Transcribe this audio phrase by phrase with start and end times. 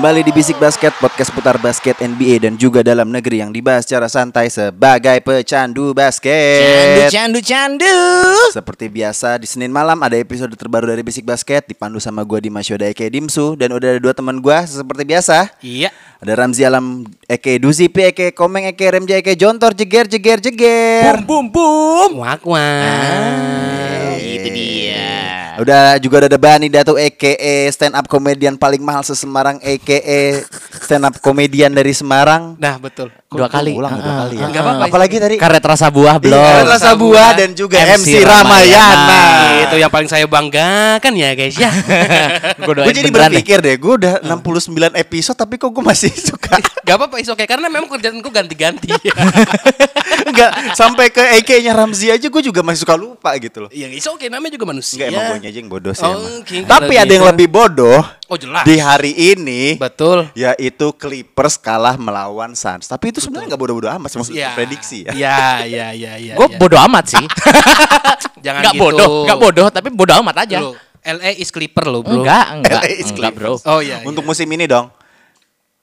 [0.00, 4.08] Kembali di Bisik Basket, podcast putar basket NBA dan juga dalam negeri yang dibahas secara
[4.08, 7.12] santai sebagai pecandu basket.
[7.12, 8.00] Candu, candu.
[8.48, 12.64] Seperti biasa di Senin malam ada episode terbaru dari Bisik Basket dipandu sama gua Dimas
[12.64, 15.52] Yoda Eke Dimsu dan udah ada dua teman gua seperti biasa.
[15.60, 15.92] Iya.
[16.16, 21.20] Ada Ramzi Alam Eke Duzipi Eke Komeng Eke Remja Eke Jontor jeger jeger jeger.
[21.28, 22.24] Bum bum.
[22.24, 22.90] Wak wak.
[22.90, 23.69] itu dia.
[25.60, 30.48] Udah juga ada Bani Datu EKE stand up komedian paling mahal se-Semarang EKE
[30.80, 32.56] stand up komedian dari Semarang.
[32.56, 33.12] Nah, betul.
[33.30, 33.76] Dua kali.
[33.76, 34.48] ulang dua kali ya.
[34.48, 34.84] Enggak apa-apa.
[34.90, 36.34] Apalagi tadi Karet rasa buah belum.
[36.34, 39.22] Iya, rasa buah dan juga MC, Ramayana.
[39.68, 41.70] Itu yang paling saya banggakan ya guys ya.
[42.66, 46.58] Gue Gue jadi berpikir deh, gue udah 69 episode tapi kok gue masih suka.
[46.82, 48.90] Gak apa-apa is oke karena memang kerjaanku ganti-ganti.
[50.30, 53.70] Enggak, sampai ke EK-nya Ramzi aja gue juga masih suka lupa gitu loh.
[53.70, 55.06] Yang is oke namanya juga manusia.
[55.06, 58.38] Enggak emang gue aja yang bodoh sih Oh, oke, Tapi ada yang lebih bodoh Oh
[58.38, 58.62] jelas.
[58.62, 60.30] di hari ini Betul.
[60.32, 62.86] yaitu Clippers kalah melawan Suns.
[62.86, 64.54] Tapi itu sebenarnya nggak bodoh-bodoh amat, maksud Ya.
[64.54, 65.12] prediksi ya.
[65.26, 66.34] Ya, ya, ya, ya.
[66.38, 66.56] Gue ya.
[66.56, 67.24] bodoh amat sih.
[68.44, 68.84] Jangan Enggak gitu.
[68.86, 70.58] bodoh, enggak bodoh, tapi bodoh amat aja.
[70.62, 72.22] Loh, LA is Clipper lo bro.
[72.22, 72.80] Enggak, enggak.
[72.80, 73.56] LA is Enggak, Bro.
[73.64, 74.00] Oh iya.
[74.04, 74.92] Untuk musim ini dong.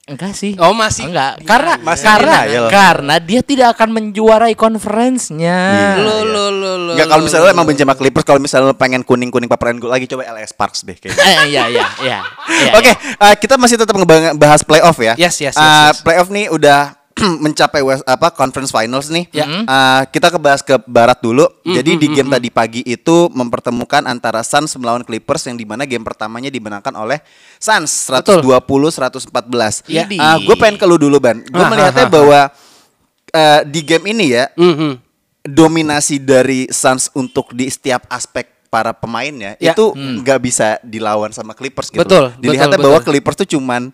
[0.08, 0.56] Enggak sih.
[0.56, 1.12] Oh masih.
[1.12, 2.68] Enggak, Ya, karena masih karena denial.
[2.72, 5.60] karena dia tidak akan menjuarai conference-nya.
[5.68, 5.92] Iya.
[6.00, 6.92] Lo lo lo lo.
[6.96, 9.86] Enggak kalau misalnya lo emang benci sama Clippers, kalau misalnya lo pengen kuning-kuning paparan gue
[9.86, 11.20] lagi coba LS Sparks deh kayaknya.
[11.20, 12.20] Eh, iya iya iya.
[12.64, 12.96] iya, Oke, iya.
[13.20, 15.14] eh, kita masih tetap ngebahas playoff ya.
[15.20, 16.00] Yes, yes, yes, Eh, yes.
[16.00, 16.96] Playoff nih udah
[17.44, 19.26] mencapai West, apa conference finals nih.
[19.34, 19.46] Ya.
[19.46, 21.50] Eh, kita kebahas ke barat dulu.
[21.64, 26.06] Jadi di game tadi pagi itu mempertemukan antara Suns melawan Clippers yang di mana game
[26.06, 27.20] pertamanya dimenangkan oleh
[27.58, 29.84] Suns 120-114.
[29.90, 30.06] Ya.
[30.38, 31.42] gue pengen ke lu dulu ban.
[31.42, 32.40] Gue Ah, melihatnya ah, ah, bahwa
[33.28, 34.92] eh, di game ini ya Mhm.
[35.44, 39.72] dominasi dari Suns untuk di setiap aspek para pemainnya Ya.
[39.72, 42.04] itu nggak bisa dilawan sama Clippers gitu.
[42.04, 43.10] Betul, Dilihatnya betul, bahwa betul.
[43.16, 43.90] Clippers tuh cuman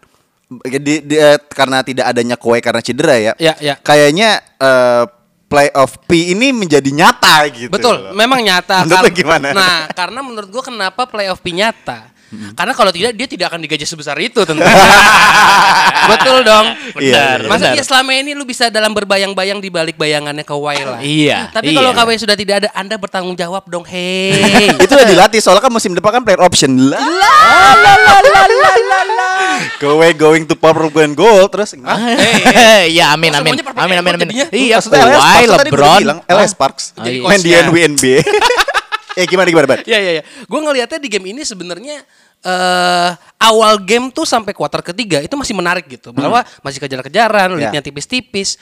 [0.62, 3.34] di, di- eh, karena tidak adanya Kawhi karena cedera ya.
[3.41, 3.75] Ya, ya.
[3.80, 5.03] Kayaknya eh,
[5.50, 7.69] playoff P ini menjadi nyata gitu.
[7.69, 8.81] Betul, memang nyata.
[8.86, 9.47] Menurut Kar- gimana?
[9.53, 12.09] Nah, karena menurut gua kenapa playoff P nyata?
[12.53, 14.61] Karena kalau tidak dia tidak akan digaji sebesar itu tentu.
[16.11, 16.66] Betul dong.
[16.99, 17.47] Iya, iya.
[17.47, 17.75] Masa benar.
[17.79, 20.99] dia selama ini lu bisa dalam berbayang-bayang di balik bayangannya Kawhi lah.
[20.99, 21.79] Iya, Tapi iya.
[21.79, 23.88] kalau Kawhi sudah tidak ada, Anda bertanggung jawab dong.
[23.88, 24.35] Hei.
[24.83, 26.99] itu udah dilatih soalnya kan musim depan kan player option lah.
[29.79, 31.75] Kawhi going to purple and gold terus
[32.94, 33.53] Iya, amin amin.
[33.75, 34.27] Amin amin amin.
[34.51, 36.00] Iya, Maksudnya LS udah LeBron.
[36.03, 37.23] bilang LS Sparks Ah, iya.
[37.23, 37.51] main di.
[37.83, 38.19] NBA.
[39.13, 39.79] Eh gimana gimana Ban?
[39.85, 40.23] Iya iya iya.
[40.50, 42.01] Gue ngelihatnya di game ini sebenarnya
[42.44, 43.09] eh
[43.40, 46.12] awal game tuh sampai kuarter ketiga itu masih menarik gitu.
[46.12, 47.72] Bahwa masih kejar-kejaran, Ya.
[47.72, 48.59] leadnya tipis-tipis.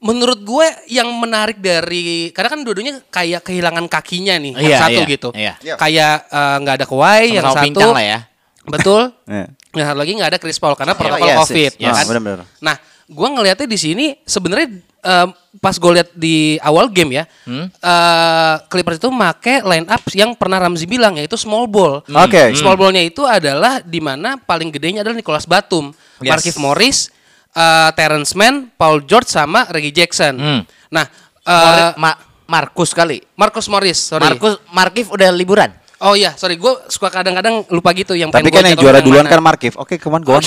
[0.00, 5.00] Menurut gue yang menarik dari karena kan dua-duanya kayak kehilangan kakinya nih, yang Iya, satu
[5.04, 5.28] iya, gitu.
[5.36, 5.52] iya.
[5.60, 5.74] Iya.
[5.76, 8.18] Kayak eh, nggak ada Kawhi, yang satu lah ya.
[8.64, 9.02] Betul.
[9.30, 9.46] Iya.
[9.70, 11.82] Yang satu lagi nggak ada Chris Paul karena protokol yes, COVID, yes.
[11.84, 12.04] ya Ah, kan?
[12.10, 12.38] benar-benar.
[12.58, 12.76] Nah,
[13.10, 14.68] gue ngelihatnya di sini sebenarnya
[15.00, 15.26] eh,
[15.58, 17.66] pas gue lihat di awal game ya, Hmm?
[17.66, 22.06] eh, Clippers itu make line up yang pernah Ramzi bilang yaitu small ball.
[22.06, 22.54] Oke.
[22.54, 26.30] Small ballnya itu adalah di mana paling gedenya adalah Nicholas Batum, Yes.
[26.30, 27.10] Markif Morris,
[27.50, 30.34] eh, Terrence Mann, Paul George sama Reggie Jackson.
[30.34, 30.62] Hmm.
[30.88, 31.06] Nah,
[31.42, 33.18] Mor- Ma- Markus kali.
[33.32, 34.22] Marcus Morris, sorry.
[34.24, 35.70] Markus Markif udah liburan.
[35.98, 39.32] Oh iya, sorry, gue suka kadang-kadang lupa gitu yang Tapi kan yang juara duluan mana.
[39.32, 39.74] kan Markif.
[39.76, 40.44] Oke, come on, go on.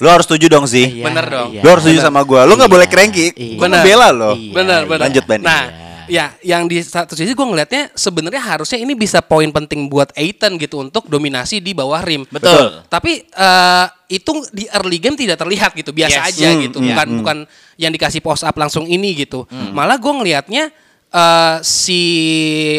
[0.00, 1.00] Lo harus setuju dong sih.
[1.00, 1.48] Iya, Bener dong.
[1.52, 1.60] iya.
[1.60, 2.42] Lo harus setuju sama gua.
[2.42, 3.26] Lo nggak Iya, boleh cranky.
[3.32, 3.54] iya.
[3.54, 3.82] Gua Bener.
[3.84, 4.32] bela lo.
[4.34, 4.52] Iya.
[4.52, 5.02] Benar, benar.
[5.06, 5.40] Lanjut, Ben.
[5.40, 5.62] Nah,
[6.10, 10.58] ya yang di satu sisi gue ngelihatnya sebenarnya harusnya ini bisa poin penting buat Aiton
[10.58, 12.26] gitu untuk dominasi di bawah rim.
[12.26, 12.82] Betul.
[12.84, 16.28] Tapi eh, itu di early game tidak terlihat gitu, biasa Yes.
[16.34, 16.78] aja Hmm, gitu.
[16.80, 17.18] hmm, Bukan hmm.
[17.22, 17.38] bukan
[17.76, 19.46] yang dikasih post up langsung ini gitu.
[19.70, 20.74] Malah gue ngelihatnya
[21.10, 22.02] eh, si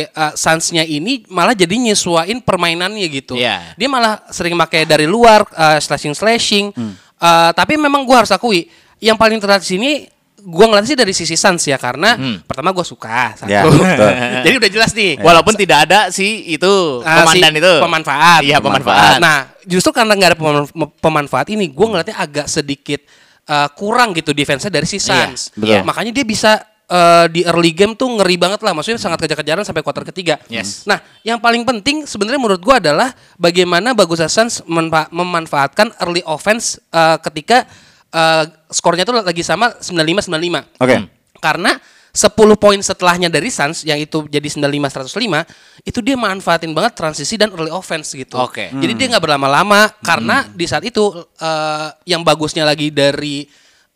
[0.03, 3.39] eh, Suns-nya ini malah jadi nyesuain permainannya gitu.
[3.39, 3.75] Iya.
[3.75, 5.47] Dia malah sering pakai dari luar
[5.79, 6.75] slashing slashing.
[7.21, 7.53] Hmm.
[7.53, 8.65] tapi memang gue harus akui
[8.97, 9.91] yang paling terlihat di sini
[10.37, 13.45] gue ngeliat sih dari sisi Suns ya karena pertama gue suka satu.
[13.45, 13.61] Ya.
[14.45, 15.21] Jadi udah jelas nih.
[15.21, 16.65] Walaupun tidak ada si itu
[17.05, 17.73] Ah, komandan si itu.
[17.77, 18.41] pemanfaat.
[18.41, 19.21] Iya, pemanfaat.
[19.21, 23.05] Nah, justru karena nggak ada peman- pemanfaat ini, gue ngeliatnya agak sedikit
[23.45, 25.53] uh, kurang gitu defense-nya dari si Suns.
[25.53, 25.85] betul.
[25.85, 26.57] Makanya dia bisa
[26.89, 28.73] uh, di early game tuh ngeri banget lah.
[28.73, 30.41] Maksudnya sangat kejar-kejaran sampai kuarter ketiga.
[30.47, 30.87] Yes.
[30.89, 36.81] Nah, yang paling penting sebenarnya menurut gua adalah bagaimana bagusnya Suns menfa- memanfaatkan early offense
[36.95, 37.67] uh, ketika
[38.15, 40.81] uh, skornya tuh lagi sama 95-95.
[40.81, 40.95] Oke.
[40.97, 41.05] Hmm.
[41.41, 41.77] Karena
[42.11, 47.39] 10 poin setelahnya dari Suns yang itu jadi 95 105 itu dia manfaatin banget transisi
[47.39, 48.35] dan early offense gitu.
[48.35, 48.67] Oke.
[48.67, 51.07] Jadi dia nggak berlama-lama karena di saat itu
[51.39, 53.47] eh, yang bagusnya lagi dari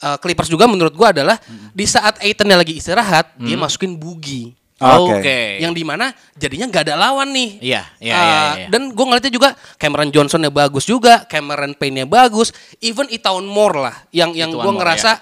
[0.06, 1.42] eh, Clippers juga menurut gua adalah
[1.74, 4.54] di saat Aiton lagi istirahat dia masukin Bugi.
[4.76, 5.24] Oke.
[5.24, 5.40] Oke.
[5.58, 6.06] Yang di mana
[6.36, 7.50] jadinya nggak ada lawan nih.
[7.64, 8.68] Iya, iya, Eh, iya, iya.
[8.68, 13.96] Dan gue ngeliatnya juga Cameron Johnsonnya bagus juga, Cameron Payne-nya bagus, even Itaun Moore lah,
[14.12, 15.16] yang yang gue ngerasa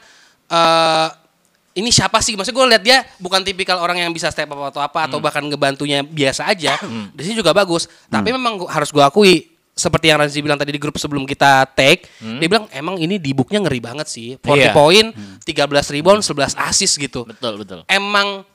[0.49, 1.07] eh,
[1.73, 2.33] ini siapa sih?
[2.33, 5.25] Maksudnya gue lihat dia bukan tipikal orang yang bisa step up atau apa atau Hmm.
[5.25, 6.73] bahkan ngebantunya biasa aja.
[7.13, 7.85] Di sini juga bagus.
[8.07, 11.65] Tapi memang gua- harus gue akui seperti yang Ranzi bilang tadi di grup sebelum kita
[11.73, 14.37] take, dia bilang emang ini di booknya ngeri banget sih.
[14.37, 14.57] 40 Hmm.
[14.61, 14.71] Iya.
[14.71, 15.05] poin,
[15.41, 17.79] 13 rebound, 11 assist gitu Betul, betul.
[17.89, 18.45] emang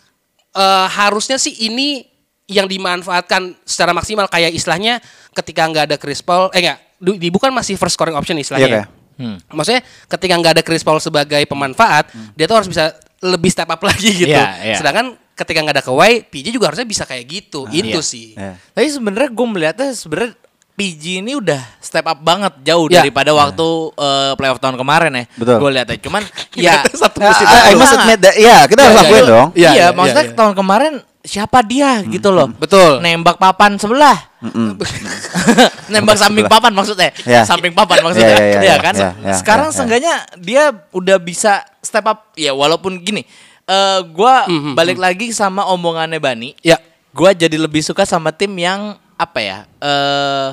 [0.55, 2.07] eh, harusnya sih ini
[2.49, 5.05] yang dimanfaatkan secara maksimal kayak istilahnya
[5.37, 8.67] ketika nggak ada Chris Paul eh enggak di bukan masih first scoring option istilahnya.
[8.67, 9.53] Iya, kayak.
[9.53, 13.83] Maksudnya ketika nggak ada Chris Paul sebagai pemanfaat, dia tuh harus bisa lebih step up
[13.91, 14.31] lagi gitu.
[14.31, 14.77] Iya, iya.
[14.79, 17.67] Sedangkan ketika nggak ada Kawhi, PJ juga harusnya bisa kayak gitu.
[17.71, 18.03] Itu iya.
[18.03, 18.27] sih.
[18.35, 18.55] Iya.
[18.75, 20.33] Tapi sebenarnya gue melihatnya sebenarnya
[20.79, 23.03] PG ini udah step up banget jauh Ya.
[23.03, 25.25] daripada waktu eh, playoff tahun kemarin ya.
[25.35, 25.57] Betul.
[25.59, 26.23] Gue lihatnya cuman
[26.57, 29.27] ya Satu Nah, musim I- I must admit that- Iya, kita harus Iya, lakuin iya.
[29.29, 29.49] dong.
[29.51, 30.37] Iya, Iya, iya, maksudnya iya.
[30.39, 32.47] tahun kemarin siapa dia gitu loh.
[32.49, 33.03] Betul.
[33.03, 34.17] Nembak papan sebelah.
[35.93, 37.11] Nembak samping papan maksudnya.
[37.21, 37.43] Iya.
[37.43, 38.29] Samping papan maksudnya.
[38.29, 38.95] Iya, iya, iya, Iya iya, kan?
[38.95, 39.77] iya, iya, Sekarang iya, iya.
[39.77, 43.27] seenggaknya dia udah bisa step up ya walaupun gini.
[43.67, 46.57] eh gua Mhm, balik lagi sama omongannya Bani.
[46.63, 46.81] Ya.
[47.11, 49.59] Gua jadi lebih suka sama tim yang apa ya?
[49.77, 50.49] eh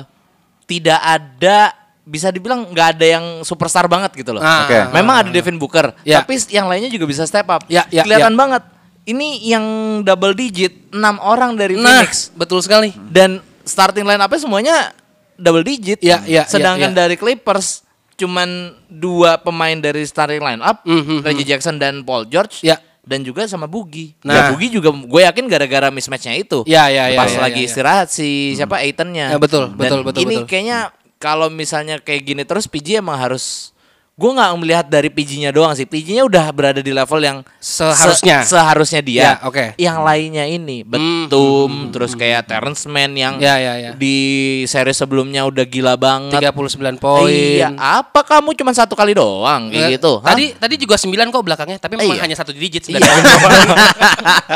[0.66, 1.72] tidak ada
[2.02, 4.42] bisa dibilang nggak ada yang superstar banget gitu loh.
[4.42, 4.62] Ah.
[4.62, 4.78] Oke.
[4.94, 6.22] Memang ada Devin Booker, Ya.
[6.22, 7.66] tapi yang lainnya juga bisa step up.
[7.66, 8.62] Ya, ya, Kelihatan banget.
[9.02, 9.64] Ini yang
[10.02, 12.90] double digit 6 orang dari Nah, Phoenix betul sekali.
[13.10, 14.90] dan starting line up semuanya
[15.34, 15.98] double digit.
[16.02, 16.98] Ya, ya, Sedangkan ya, ya.
[17.06, 17.86] dari Clippers
[18.16, 18.48] cuman
[18.88, 22.62] dua pemain dari starting line up, Mhm, Reggie Jackson dan Paul George.
[22.62, 22.78] Ya.
[23.06, 24.18] Dan juga sama Bugi.
[24.26, 24.34] Nah.
[24.34, 26.66] Ya Bugi juga gue yakin gara-gara mismatchnya itu.
[26.66, 27.68] Ya, ya, ya, Pas ya, lagi ya, ya.
[27.70, 29.30] istirahat si siapa Aitonnya.
[29.30, 30.48] Ya, betul, Dan betul, betul, Ini betul.
[30.50, 30.78] kayaknya
[31.22, 33.75] kalau misalnya kayak gini terus PG emang harus
[34.16, 35.84] gue nggak melihat dari PG-nya doang sih.
[35.84, 38.40] PG-nya udah berada di level yang Seharusnya.
[38.40, 39.20] se- seharusnya dia.
[39.20, 39.76] Ya, oke.
[39.76, 43.90] Yang lainnya ini Betum, terus kayak Terrence Mann yang Ya, ya, ya.
[43.92, 44.16] di
[44.64, 46.32] seri sebelumnya udah gila banget.
[46.32, 47.28] 39 poin.
[47.28, 50.16] Iya, apa kamu cuma satu kali doang kayak Eh, gitu?
[50.18, 50.32] Hah?
[50.32, 52.24] Tadi tadi juga 9 kok belakangnya, tapi memang Iya.
[52.24, 52.96] hanya satu digit Iya.
[52.96, 53.76] sebenarnya.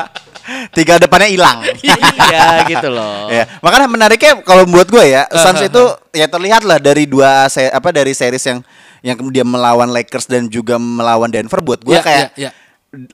[0.73, 1.61] Tiga depannya hilang.
[1.85, 3.29] iya gitu loh.
[3.37, 7.45] Ya, makanya menariknya kalau buat gue ya, Uh, Suns itu ya terlihat lah dari dua
[7.47, 8.65] se- apa dari series yang
[9.00, 12.50] yang kemudian melawan Lakers dan juga melawan Denver buat gue Ya, kayak ya, ya.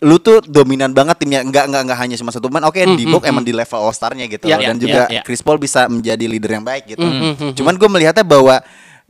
[0.01, 3.23] lu tuh dominan banget timnya nggak nggak nggak hanya cuma satu pemain oke di book
[3.23, 4.57] emang di level all starnya gitu loh.
[4.57, 5.23] ya, dan juga ya, ya.
[5.23, 7.05] Chris Paul bisa menjadi leader yang baik gitu
[7.61, 8.57] cuman gue melihatnya bahwa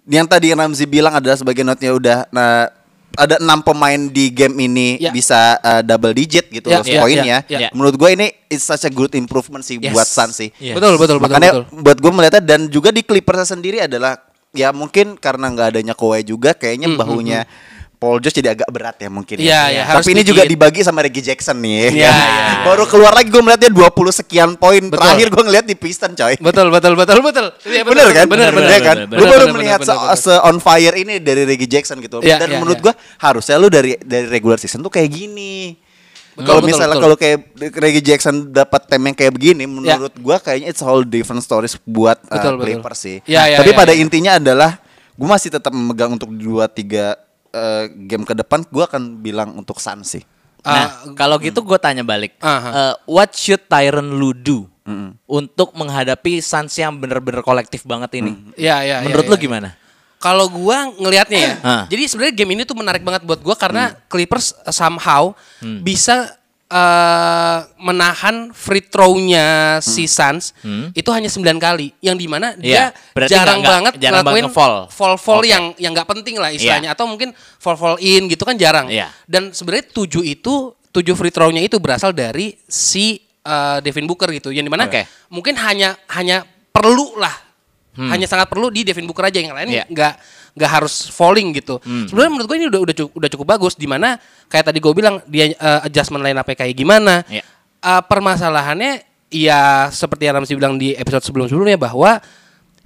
[0.05, 2.67] yang tadi Ramzi bilang adalah sebagai notnya udah nah,
[3.15, 5.09] ada enam pemain di game ini Ya.
[5.09, 7.69] bisa uh, double digit gitu Ya, loh ya, poinnya ya, ya.
[7.71, 9.95] menurut gue ini it's such a good improvement sih Yes.
[9.95, 10.75] buat Suns sih Yes.
[10.75, 11.79] Betul, betul, betul, Makanya betul.
[11.79, 14.19] buat gue melihatnya dan juga di Clippers sendiri adalah
[14.57, 17.45] ya mungkin karena nggak adanya Kawhi juga kayaknya bahunya
[17.97, 19.41] Paul George jadi agak berat ya mungkin.
[19.41, 20.53] Hmm, Iya, iya, harus Tapi ini juga bikin.
[20.53, 21.97] dibagi sama Reggie Jackson nih.
[21.97, 22.47] Iya, iya, iya.
[22.61, 24.85] Baru keluar lagi gue melihatnya 20 sekian poin.
[24.85, 25.01] Betul.
[25.01, 26.37] Terakhir gue ngeliat di Piston coy.
[26.37, 27.47] Betul, betul, betul, betul.
[27.65, 28.27] Iya, Bener kan?
[28.29, 28.97] Bener, bener, Iya kan?
[29.01, 30.19] bener, Lu bener, baru bener, melihat bener, se, bener.
[30.21, 32.21] se on fire ini dari Reggie Jackson gitu.
[32.21, 32.85] Iya, Dan iya, menurut iya.
[32.85, 35.81] gua harusnya lu dari dari regular season tuh kayak gini.
[36.37, 37.05] Betul, Kalau misalnya betul.
[37.09, 37.39] kalau kayak
[37.81, 42.21] Reggie Jackson dapat tem yang kayak begini, menurut gua kayaknya it's whole different stories buat
[42.29, 42.35] uh, Ya.
[42.37, 42.67] Betul, betul.
[42.77, 43.17] Clippers sih.
[43.25, 44.05] Ya, ya, Tapi ya, pada ya.
[44.05, 44.77] intinya adalah
[45.17, 47.17] gua masih tetap memegang untuk dua tiga
[47.57, 50.25] uh, game ke depan, gua akan bilang untuk Suns sih.
[50.67, 52.35] Nah, kalau gitu gue tanya balik.
[52.43, 52.71] Aha.
[52.75, 54.67] Eh, what should Tyron Lu do
[55.31, 58.35] untuk menghadapi Suns yang bener-bener kolektif banget ini?
[58.59, 58.97] Iya, iya.
[59.07, 59.45] Menurut iya, lu iya.
[59.47, 59.69] gimana?
[60.17, 61.83] Kalau gua ngelihatnya ya, Hah.
[61.87, 65.37] jadi sebenarnya game ini tuh menarik banget buat gua karena Clippers uh, somehow
[65.81, 66.33] bisa
[66.67, 70.57] uh, menahan free throw-nya si Suns
[70.93, 74.45] itu hanya 9 kali, yang di mana Iya, dia berarti jarang nggak- banget jarang ngelakuin
[74.51, 74.75] nge-fall.
[74.89, 75.53] fall fall Oke.
[75.53, 77.31] yang yang nggak penting lah istilahnya, atau mungkin
[77.61, 78.89] fall fall in gitu kan jarang.
[78.89, 79.13] Iya.
[79.29, 80.55] Dan sebenarnya tujuh itu
[80.91, 85.05] tujuh free throw-nya itu berasal dari si uh, Devin Booker gitu, yang di mana Oke.
[85.29, 86.43] mungkin hanya hanya
[86.73, 87.33] perlu lah
[87.97, 89.85] hanya sangat perlu di Devin Booker aja yang lain Iya.
[89.89, 90.15] nggak
[90.57, 91.77] nggak harus falling gitu.
[91.85, 94.17] Sebenarnya menurut gue ini udah udah cukup, udah cukup bagus di mana
[94.49, 97.25] kayak tadi gue bilang dia uh, adjustment line up kayak gimana.
[97.29, 97.45] Iya.
[97.81, 102.17] Uh, permasalahannya ya seperti yang Ramzi bilang di episode sebelum-sebelumnya bahwa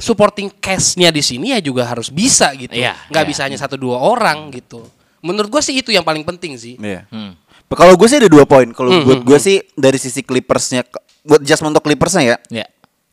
[0.01, 2.73] supporting cast-nya di sini ya juga harus bisa gitu.
[2.73, 3.31] Iya, nggak iya.
[3.31, 4.83] bisa hanya satu dua orang gitu.
[5.21, 6.75] Menurut gue sih itu yang paling penting sih.
[6.81, 7.05] Iya.
[7.13, 7.37] Hmm.
[7.71, 8.67] Kalau gue sih ada dua poin.
[8.75, 10.83] Kalau Hmm, buat hmm, gue sih dari sisi Clippersnya,
[11.23, 12.67] buat just untuk Clippersnya ya, Ya.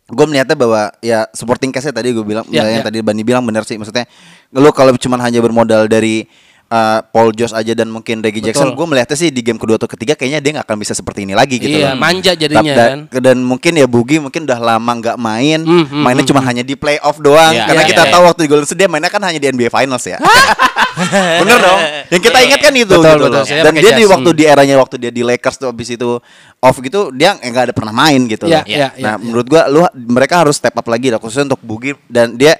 [0.08, 2.88] Gue melihatnya bahwa ya supporting cast tadi gue bilang Ya, yang ya.
[2.88, 4.08] tadi Bani bilang benar sih maksudnya
[4.56, 6.24] lu kalau cuma hanya bermodal dari
[6.68, 9.88] uh, Paul George aja dan mungkin Reggie Jackson gue melihatnya sih di game kedua atau
[9.88, 12.00] ketiga kayaknya dia nggak akan bisa seperti ini lagi gitu Iya, loh.
[12.00, 13.00] manja jadinya da- kan.
[13.20, 16.62] dan mungkin ya Bugi mungkin udah lama nggak main Hmm, hmm, mainnya hmm, cuma hanya
[16.62, 18.12] di playoff doang Iya, karena iya, kita iya.
[18.12, 20.18] tahu waktu di Golden State dia mainnya kan hanya di NBA Finals ya
[21.42, 23.30] bener dong yang kita ingat kan itu Betul, gitu betul.
[23.30, 23.46] loh.
[23.46, 24.38] Saya dan dia di waktu hmm.
[24.38, 26.10] di eranya waktu dia di Lakers tuh abis itu
[26.58, 28.66] off gitu dia nggak ada pernah main gitu Iya, loh.
[28.66, 29.22] iya, iya, nah iya.
[29.22, 32.58] menurut gua lu mereka harus step up lagi dah khususnya untuk Bugi dan dia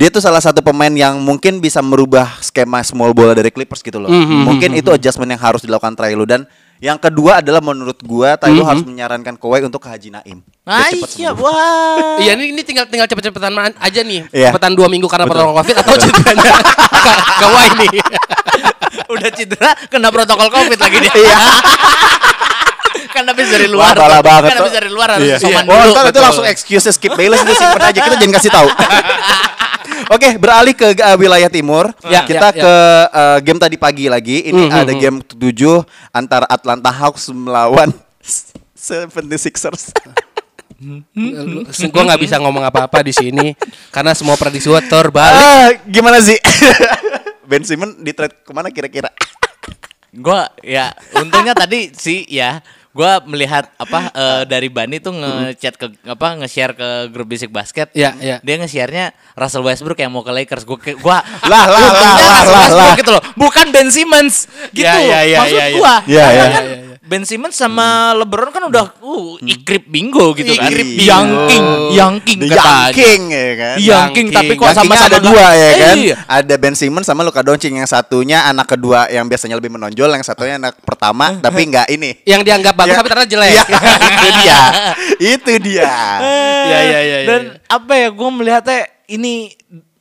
[0.00, 4.00] dia tuh salah satu pemain yang mungkin bisa merubah skema small bola dari Clippers gitu
[4.00, 4.08] loh.
[4.08, 6.48] Mhm, Mungkin itu adjustment yang harus dilakukan Trailu dan
[6.80, 10.40] yang kedua adalah menurut gua Trailu harus menyarankan Kawhi untuk ke Haji Naim.
[10.64, 12.16] Ah, iya, wah.
[12.16, 14.24] Iya ini, ini tinggal tinggal cepet-cepetan aja nih.
[14.32, 14.56] Iya.
[14.56, 16.52] Cepetan dua minggu karena protokol covid atau ceritanya
[16.88, 17.90] ke, ke Wai nih.
[19.12, 21.12] Udah cedera kena protokol Covid lagi dia.
[21.12, 21.36] Iya.
[23.14, 23.92] kan habis dari luar.
[23.92, 24.22] Wah, tuh.
[24.24, 25.36] banget Kan habis dari luar harus Iya.
[25.42, 25.92] soman Oh, dulu.
[25.92, 28.68] ntar itu langsung excuses skip Bayless itu simpen aja kita jangan kasih tahu.
[30.10, 31.94] Oke, beralih ke uh, wilayah timur.
[32.02, 32.62] Ya, kita ya, ya.
[32.66, 32.74] ke
[33.14, 34.50] uh, game tadi pagi lagi.
[34.50, 37.94] Ini Hmm, ada hmm, game ketujuh antara Atlanta Hawks melawan
[38.74, 39.94] 76ers.
[41.78, 43.52] gue nggak bisa ngomong apa-apa di sini
[43.92, 45.36] karena semua prediksi gue terbalik.
[45.36, 46.40] ah, gimana sih?
[47.50, 49.12] ben Simmons di trade ke mana kira-kira?
[50.10, 50.90] Gua ya
[51.22, 52.58] untungnya tadi sih ya
[52.90, 57.90] gua melihat apa eh, dari Bani tuh ngechat ke apa nge-share ke grup bisik basket.
[57.94, 58.36] Iya, iya.
[58.42, 60.66] Dia nge-share-nya Russell Westbrook yang mau ke Lakers.
[60.66, 63.22] Gua ke- gua Lah, lah, lah, lah, lah, gitu loh.
[63.38, 64.86] Bukan Ben Simmons gitu.
[64.86, 65.78] Iya, iya, iya, Maksud iya, iya.
[65.78, 65.94] gua.
[66.06, 66.89] Iya, iya.
[67.10, 70.70] Ben Simmons sama LeBron kan udah uh ikrip bingo gitu kan.
[70.70, 71.50] Ikrip bingo.
[71.50, 72.62] King, Young King katanya.
[72.62, 73.76] Young King ya kan?
[73.82, 75.96] Young King tapi kok sama-sama ada dua ya kan?
[75.98, 76.16] Iya.
[76.30, 80.22] Ada Ben Simmons sama Luka Doncic yang satunya anak kedua yang biasanya lebih menonjol, yang
[80.22, 82.22] satunya anak pertama tapi nggak ini.
[82.22, 82.98] Yang dianggap bagus Ya.
[83.02, 83.50] tapi ternyata jelek.
[83.50, 83.62] Iya,
[84.06, 84.58] itu dia.
[85.18, 85.94] Itu dia.
[86.22, 87.74] Iya, iya, iya, iya, Dan iya.
[87.74, 89.50] apa ya gue melihatnya ini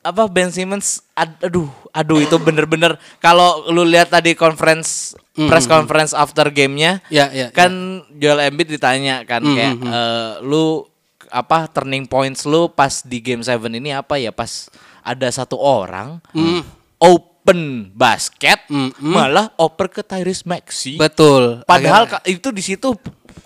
[0.02, 6.12] apa Ben Simmons ad- aduh aduh itu bener-bener kalau lu lihat tadi conference press conference
[6.14, 7.72] after gamenya Iya, iya, kan
[8.14, 9.92] Joel Embiid ditanya kan Mm, kayak mm, mm.
[9.92, 10.88] eh, lu
[11.28, 16.24] apa turning points lu pas di game 7 ini apa ya pas ada satu orang
[16.32, 16.64] Mm.
[16.98, 17.60] open
[17.92, 19.12] basket Mm, mm.
[19.12, 21.64] malah oper ke Tyrese Maxey Betul.
[21.64, 22.96] padahal Agak- itu di situ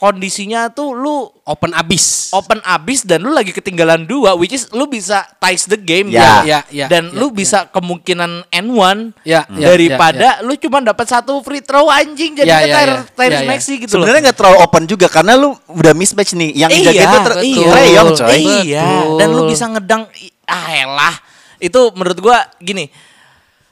[0.03, 2.35] kondisinya tuh lu open abis.
[2.35, 6.19] open abis dan lu lagi ketinggalan dua which is lu bisa ties the game Ya.
[6.19, 6.35] gitu.
[6.43, 11.39] Ya, ya, dan ya, lu bisa kemungkinan N1 Ya, ya, daripada lu cuma dapat satu
[11.39, 13.23] free throw anjing jadi Ya, ya, Tyre- ya.
[13.23, 13.47] Ya, ya.
[13.47, 13.95] Maxey gitu.
[13.95, 16.51] Sebenarnya nggak terlalu open juga karena lu udah mismatch nih.
[16.53, 17.67] Yang iya, jaga itu ter- iya.
[17.71, 18.39] Trae Young, coy.
[18.67, 19.15] Iya, Betul.
[19.15, 20.03] dan lu bisa ngedang
[20.43, 21.15] ah elah.
[21.57, 22.91] Itu menurut gua gini.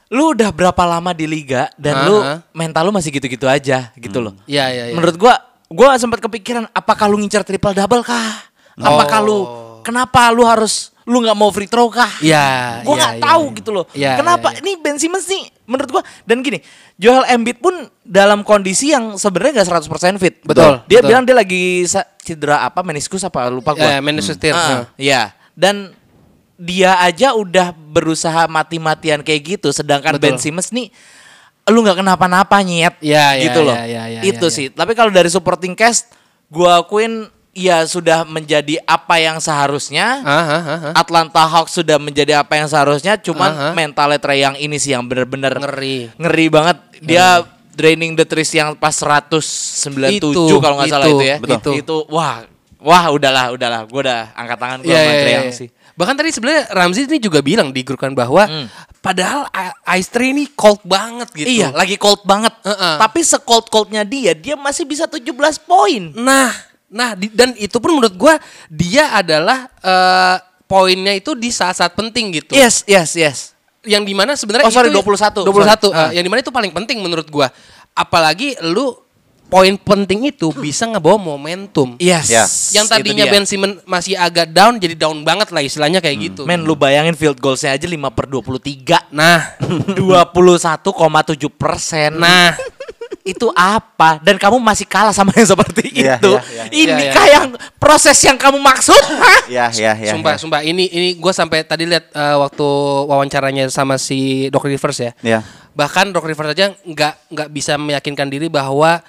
[0.08, 2.40] Lu udah berapa lama di liga dan lu Aha.
[2.52, 4.32] mental lu masih gitu-gitu aja gitu loh.
[4.44, 4.96] Iya, iya, iya.
[4.96, 5.36] Menurut gua
[5.72, 8.52] gua sempat kepikiran apakah lu ngincar triple double kah?
[8.76, 9.40] Apakah lu
[9.82, 12.08] kenapa lu harus lu nggak mau free throw kah?
[12.22, 13.56] Iya, Gua iya, nggak iya, tahu iya.
[13.58, 13.86] gitu loh.
[13.92, 14.62] Iya, kenapa iya, iya.
[14.62, 16.60] ini Ben Simmons nih menurut gua dan gini,
[17.00, 17.74] Joel Embiid pun
[18.06, 20.36] dalam kondisi yang sebenarnya nggak 100% fit.
[20.46, 21.10] Betul, Dia betul.
[21.10, 21.88] bilang dia lagi
[22.22, 23.98] cedera apa meniskus apa lupa gua.
[23.98, 24.54] Eh, Sutir.
[24.54, 25.34] Ah, Iya.
[25.58, 25.96] Dan
[26.62, 30.46] dia aja udah berusaha mati-matian kayak gitu sedangkan Ben Betul.
[30.46, 30.94] Simmons nih
[31.72, 33.76] lu nggak kenapa-napa nyet Iya, iya, gitu loh.
[33.76, 34.56] iya, iya, iya, itu iya.
[34.56, 34.66] sih.
[34.70, 36.12] Tapi kalau dari supporting cast
[36.52, 40.24] gua akuin ya sudah menjadi apa yang seharusnya.
[40.24, 40.94] Ah, ah, ah, ah.
[40.96, 43.70] Atlanta Hawks sudah menjadi apa yang seharusnya, cuman Aha.
[43.76, 46.16] mentalnya Trae yang ini sih yang bener-bener Ngeri.
[46.16, 46.78] ngeri banget.
[47.04, 51.36] Dia draining the threes yang pas 197 Itu, kalau nggak salah itu, ya.
[51.40, 51.74] betul.
[51.76, 52.44] Itu wah,
[52.80, 53.82] wah udahlah, udahlah.
[53.88, 55.60] Gue udah angkat tangan gue Iya, sama iya, Trae iya, Young iya.
[55.60, 55.70] sih.
[55.94, 58.48] Bahkan tadi sebenarnya Ramzi ini juga bilang di grup kan bahwa
[59.00, 61.48] padahal I- Ice Tray ini cold banget gitu.
[61.48, 62.54] Iya, lagi cold banget.
[62.62, 62.96] Heeh.
[62.98, 66.12] Tapi se-cold coldnya dia, dia masih bisa 17 poin.
[66.14, 66.52] Nah,
[66.88, 68.36] nah di- dan itu pun menurut gua
[68.68, 72.56] dia adalah eh, poinnya itu di saat-saat penting gitu.
[72.56, 73.38] Yes, yes, yes.
[73.82, 75.44] Yang di mana sebenarnya Oh, sorry, itu 21.
[75.44, 75.90] 21.
[75.90, 75.98] Sorry.
[75.98, 76.12] Ah.
[76.14, 77.52] yang di mana itu paling penting menurut gua.
[77.92, 78.96] Apalagi lu
[79.52, 82.00] poin penting itu bisa ngebawa momentum.
[82.00, 82.32] Yes.
[82.32, 82.48] Ya.
[82.80, 83.28] Yang tadinya.
[83.28, 86.42] Ben Simmons masih agak down jadi down banget lah istilahnya kayak gitu.
[86.48, 89.12] Men, lu bayangin field goalsnya aja 5 per 23.
[89.12, 89.60] Nah,
[90.00, 92.16] 21,7 persen.
[92.16, 92.56] nah
[93.28, 94.18] itu apa?
[94.24, 96.32] Dan kamu masih kalah sama yang seperti Iya, itu.
[96.32, 96.64] iya, iya.
[96.72, 97.12] Ini Iya, iya.
[97.14, 97.46] kah yang
[97.78, 98.98] proses yang kamu maksud?
[99.52, 100.16] Ya, ya, ya.
[100.16, 100.38] sumpah, ya.
[100.42, 102.66] sumpah ini ini gue sampai tadi lihat eh, waktu
[103.12, 105.12] wawancaranya sama si Doc Rivers ya.
[105.22, 105.40] Ya.
[105.76, 109.04] Bahkan Doc Rivers aja nggak nggak bisa meyakinkan diri bahwa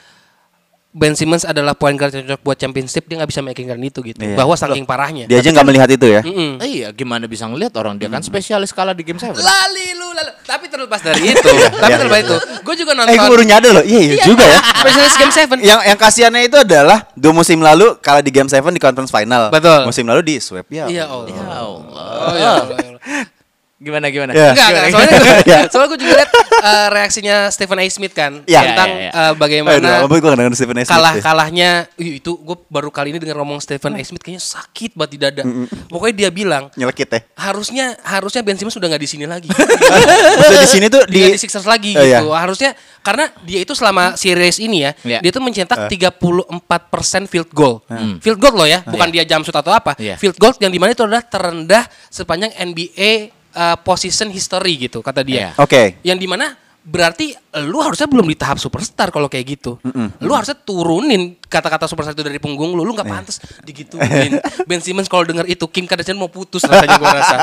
[0.92, 4.20] Ben Simmons adalah point guard yang cocok buat championship dia nggak bisa meyakinkan itu gitu.
[4.20, 4.37] Iya.
[4.37, 5.25] Bahwa saking parahnya.
[5.25, 6.20] Dia aja nggak melihat itu ya.
[6.20, 6.61] Mm-mm.
[6.61, 9.32] Eh, iya, gimana bisa ngelihat orang dia kan spesialis kalah di game 7.
[9.32, 10.30] Lali lu lalu.
[10.44, 12.28] Tapi terlepas dari itu, tapi Iya, terlepas iya.
[12.28, 13.16] itu, gue juga Eh nonton.
[13.16, 13.84] gue baru nyadar loh.
[13.88, 14.61] Iya, iya juga ya.
[14.84, 15.64] Specialist Game 7.
[15.64, 19.49] Yang yang kasihannya itu adalah dua musim lalu kalah di game 7 di conference final.
[19.49, 19.88] Betul.
[19.88, 20.92] Musim lalu di sweep ya.
[20.92, 21.26] Iya, Allah.
[21.32, 21.72] Ya Allah.
[21.88, 23.40] Oh, iya, Allah, iya, Allah.
[23.82, 24.30] Gimana gimana?
[24.30, 24.54] Ya.
[24.54, 24.84] Enggak, enggak.
[24.88, 25.12] Soalnya,
[25.42, 25.58] Iya.
[25.74, 26.30] soalnya gue juga lihat
[26.62, 27.84] eh, reaksinya Stephen A.
[27.86, 28.60] Smith kan Iya.
[28.62, 29.10] tentang Iya, iya, iya.
[29.12, 30.82] eh, Aduh, bagaimana apa gue Stephen A.
[30.82, 31.22] Smith kalah ya.
[31.22, 34.00] kalahnya Ih, itu gue baru kali ini dengar ngomong Stephen A.
[34.00, 35.42] Smith kayaknya sakit banget di dada.
[35.90, 37.20] Pokoknya dia bilang Nyelekit ya.
[37.34, 39.50] harusnya harusnya Ben Simmons sudah nggak di sini lagi.
[40.38, 42.06] Maksudnya di sini tuh dia di di Sixers lagi Oh, gitu.
[42.06, 42.38] iya.
[42.38, 42.70] Harusnya
[43.02, 45.18] karena dia itu selama series ini ya, Iya.
[45.18, 47.82] dia tuh mencetak 34% field goal.
[48.22, 49.98] Field goal loh ya, bukan dia jump shoot atau apa.
[49.98, 50.14] Iya.
[50.16, 55.21] Field goal yang di mana itu adalah terendah sepanjang NBA uh, position history gitu kata
[55.21, 55.37] dia.
[55.37, 55.49] Iya.
[55.56, 56.00] Oke.
[56.02, 56.47] Yang di mana
[56.82, 57.30] berarti
[57.62, 59.78] lu harusnya belum di tahap superstar kalau kayak gitu.
[60.18, 62.82] Lu harusnya turunin kata-kata superstar itu dari punggung lu.
[62.82, 63.14] Lu nggak Iya.
[63.14, 64.35] pantas digituin.
[64.68, 67.37] ben Simmons kalau denger itu Kim Kardashian mau putus rasanya gua rasa.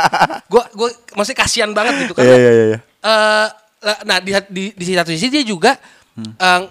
[0.46, 2.80] Gua gua masih kasihan banget gitu karena Iya iya iya.
[3.00, 3.48] eh,
[3.80, 5.80] lah- nah di, di di satu sisi dia juga
[6.20, 6.62] eh,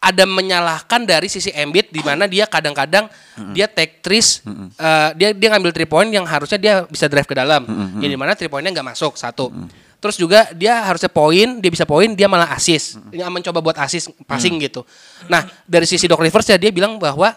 [0.00, 3.12] ada menyalahkan dari sisi Embiid di mana dia kadang-kadang
[3.52, 4.40] dia take threes
[4.80, 7.68] eh, dia dia ngambil three point yang harusnya dia bisa drive ke dalam.
[8.00, 9.52] Yang di mana three pointnya nggak masuk satu.
[10.00, 12.96] Terus juga dia harusnya poin dia bisa poin dia malah assist.
[13.12, 14.88] Dia mencoba buat assist passing gitu.
[15.28, 17.36] Nah dari sisi Doc Rivers ya dia bilang bahwa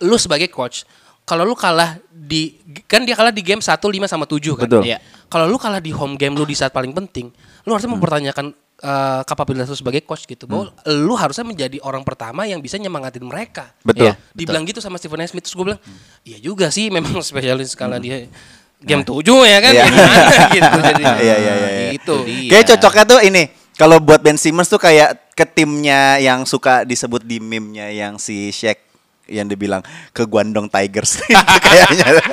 [0.00, 0.88] lu sebagai coach
[1.26, 2.54] kalau lu kalah di
[2.86, 4.64] kan dia kalah di game 1 5 sama 7 kan.
[4.70, 4.82] Betul.
[4.86, 5.02] Iya.
[5.26, 7.34] Kalau lu kalah di home game lu di saat paling penting,
[7.66, 10.44] lu harusnya mempertanyakan eh, kapabilitas lu sebagai coach gitu.
[10.44, 13.72] Bahwa lu harusnya menjadi orang pertama yang bisa nyemangatin mereka.
[13.80, 14.12] Betul.
[14.12, 14.14] Iya.
[14.36, 15.26] Dibilang gitu sama Stephen A.
[15.28, 15.82] Smith terus gue bilang,
[16.26, 18.28] "Iya juga sih memang spesialis skala dia
[18.82, 19.84] game 7 ya kan." Iya.
[19.84, 21.02] Ya gitu jadi.
[21.02, 21.68] Iya iya iya.
[21.68, 21.90] iya.
[21.96, 22.16] Gitu.
[22.24, 22.50] Iya.
[22.52, 23.44] Kayak cocoknya tuh ini.
[23.76, 28.48] Kalau buat Ben Simmons tuh kayak ke timnya yang suka disebut di meme-nya yang si
[28.48, 28.80] Shaq
[29.28, 29.84] yang dibilang
[30.16, 32.24] ke Guangdong Tigers itu kayaknya.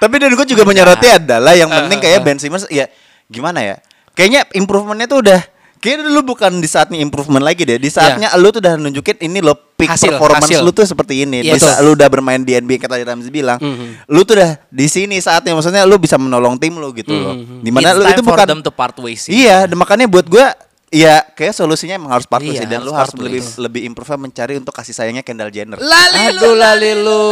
[0.00, 2.88] Tapi dan gue juga menyoroti adalah yang penting kayak Ben Simmons ya
[3.28, 3.76] gimana ya?
[4.14, 5.40] Kayaknya improvementnya tuh udah
[5.84, 7.76] Kayaknya lu bukan di saatnya improvement lagi deh.
[7.76, 10.64] Di saatnya lu tuh udah nunjukin ini lo peak Hasil, performance hasil.
[10.64, 11.44] lu tuh seperti ini.
[11.44, 13.60] Iya, Bisa lu udah bermain di NBA kata Ramzi bilang.
[14.08, 17.36] Lu tuh udah di sini saatnya maksudnya lu bisa menolong tim lu gitu loh.
[17.60, 19.28] Di mana It's lu time itu for bukan them to part ways.
[19.28, 20.56] Iya, dan makanya buat gua
[20.94, 22.68] ya kayak solusinya emang harus part ways Iya, sih.
[22.70, 25.74] dan lu harus harus part lebih lebih improve mencari untuk kasih sayangnya Kendall Jenner.
[25.76, 26.38] Lali lu.
[26.38, 27.22] Aduh lali lu.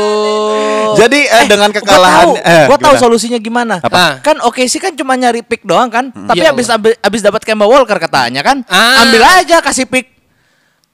[0.92, 3.00] Jadi eh, dengan kekalahan Gua tahu, eh, gua tahu gimana?
[3.00, 3.74] solusinya gimana.
[3.78, 4.18] Apa?
[4.20, 6.10] Kan oke sih kan cuma nyari pick doang kan.
[6.10, 6.82] Tapi Ya abis, Allah.
[6.82, 8.66] abis abis dapat Kemba Walker katanya kan.
[8.66, 9.06] Ah.
[9.06, 10.10] Ambil aja kasih pick.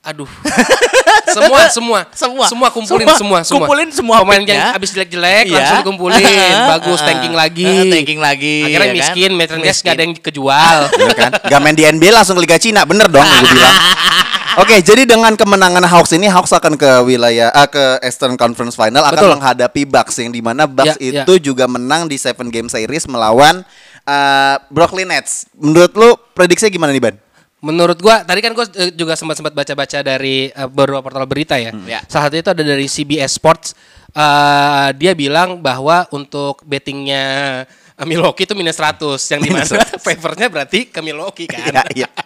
[0.00, 0.30] Aduh.
[1.34, 2.00] semua, semua.
[2.14, 2.46] Semua.
[2.46, 3.18] Semua kumpulin Semua.
[3.18, 3.58] semua, semua.
[3.66, 5.54] Kumpulin semua Pemain yang abis jelek-jelek Iya.
[5.58, 6.22] langsung dikumpulin.
[6.72, 7.66] Bagus, tanking lagi.
[7.90, 8.96] tanking lagi, Akhirnya ya kan?
[8.96, 9.87] miskin, merchandise Miskin.
[9.87, 10.78] gak ada yang kejual.
[10.98, 11.30] Iya kan?
[11.44, 13.76] Gak main di NBA langsung ke Liga Cina, bener dong gue bilang.
[14.58, 19.04] Oke, jadi dengan kemenangan Hawks ini Hawks akan ke wilayah ah, ke Eastern Conference Final
[19.04, 19.30] akan Betul.
[19.37, 21.22] menghadapi Bucks yang di mana Bucks Ya, ya.
[21.22, 23.62] itu juga menang di seven game series melawan
[24.02, 25.46] eh, Brooklyn Nets.
[25.54, 27.14] Menurut lu prediksinya gimana nih Ban?
[27.59, 31.75] Menurut gua, tadi kan gua eh, juga sempat-sempat baca-baca dari eh, beberapa portal berita ya.
[31.85, 32.01] Ya.
[32.07, 33.75] Salah satu itu ada dari CBS Sports.
[34.09, 37.66] Eh, dia bilang bahwa untuk bettingnya
[38.07, 39.66] Milwaukee itu minus 100 yang di mana
[40.07, 41.66] favornya berarti ke Milwaukee kan.
[41.66, 42.09] Iya, iya.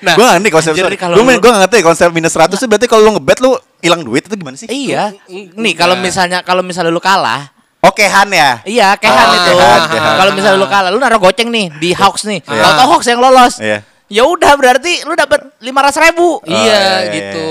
[0.00, 2.56] Nah, gue gak ngerti konsep jadi kalau gue lu- gue gak ngerti konsep minus 100
[2.56, 3.52] itu berarti kalau lu ngebet lu
[3.84, 4.64] hilang duit itu gimana sih?
[4.64, 5.12] Iya.
[5.52, 8.60] Nih kalau misalnya kalau misalnya lu kalah, Oke Han ya.
[8.64, 9.52] Iya, kehan Ah, itu.
[9.52, 10.14] kehan, kehan.
[10.16, 12.40] Kalau misalnya lu kalah, lu naruh goceng nih di Hawks nih.
[12.40, 12.60] Iya.
[12.60, 13.54] Tahu-tahu Hawks yang lolos.
[13.56, 13.80] Iya.
[14.10, 16.42] Ya udah berarti lu dapat lima ratus ribu.
[16.42, 17.48] Iya Oh, iya, iya, gitu.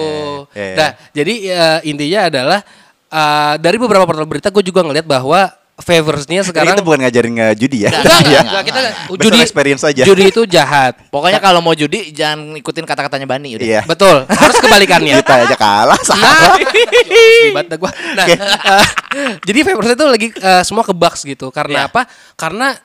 [0.51, 0.75] iya, iya.
[0.75, 2.59] Nah, jadi eh, intinya adalah
[3.09, 5.47] eh, dari beberapa portal berita gue juga ngelihat bahwa
[5.79, 7.89] favorsnya Sekarang sekarang kita bukan ngajarin nge judi ya.
[7.89, 8.39] Enggak, enggak, Iya.
[8.43, 8.79] enggak, kita
[9.15, 10.03] judi experience aja.
[10.03, 10.99] Judi itu jahat.
[11.07, 13.63] Pokoknya kalau mau judi jangan ikutin kata-katanya Bani udah.
[13.63, 13.81] Iya.
[13.87, 15.15] Betul, harus kebalikannya.
[15.23, 17.91] Kita aja kalah Nah, dah gua.
[18.19, 18.85] Nah, eh,
[19.47, 21.47] jadi favorsnya itu lagi eh, semua ke Bucks gitu.
[21.55, 21.89] Karena Iya.
[21.89, 22.03] apa?
[22.35, 22.75] Karena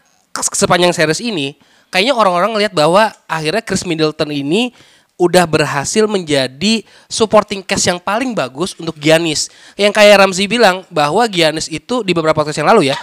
[0.54, 1.58] sepanjang series ini
[1.94, 4.74] kayaknya orang-orang ngelihat bahwa akhirnya Chris Middleton ini
[5.14, 9.46] udah berhasil menjadi supporting cast yang paling bagus untuk Giannis.
[9.78, 12.98] Yang kayak Ramzi bilang bahwa Giannis itu di beberapa podcast yang lalu ya,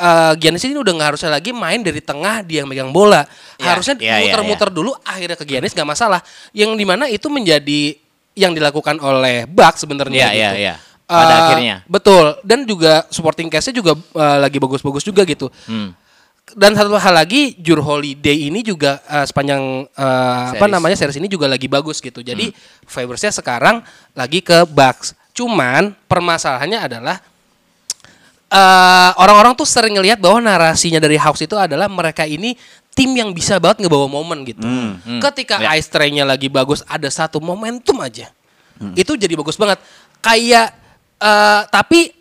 [0.00, 3.28] eh, Giannis ini udah nggak harusnya lagi main dari tengah dia yang megang bola.
[3.60, 6.24] Iya, harusnya iya, iya, muter-muter dulu akhirnya ke Giannis nggak masalah.
[6.56, 8.00] Yang di mana itu menjadi
[8.32, 10.32] yang dilakukan oleh Bucks sebenarnya.
[10.32, 10.60] Iya, iya, gitu.
[10.64, 10.74] iya.
[11.04, 11.76] Pada Eh, akhirnya.
[11.84, 12.40] Betul.
[12.40, 15.52] Dan juga supporting cast-nya juga eh, lagi bagus-bagus juga gitu.
[15.68, 15.92] Hmm.
[16.52, 21.30] Dan satu hal lagi, Jur Holiday ini juga eh, sepanjang eh, apa namanya series ini
[21.30, 22.20] juga lagi bagus gitu.
[22.20, 22.50] Jadi
[22.84, 23.82] favorsnya sekarang
[24.12, 25.14] lagi ke Bucks.
[25.30, 27.16] Cuman permasalahannya adalah
[28.50, 32.58] eh, orang-orang tuh sering ngelihat bahwa narasinya dari Hawks itu adalah mereka ini
[32.90, 34.66] tim yang bisa banget ngebawa momen gitu.
[35.22, 35.78] Ketika Ya.
[35.78, 38.28] ice train-nya lagi bagus, ada satu momentum aja.
[38.96, 39.76] itu jadi bagus banget.
[40.24, 40.72] Kayak
[41.20, 42.19] eh, tapi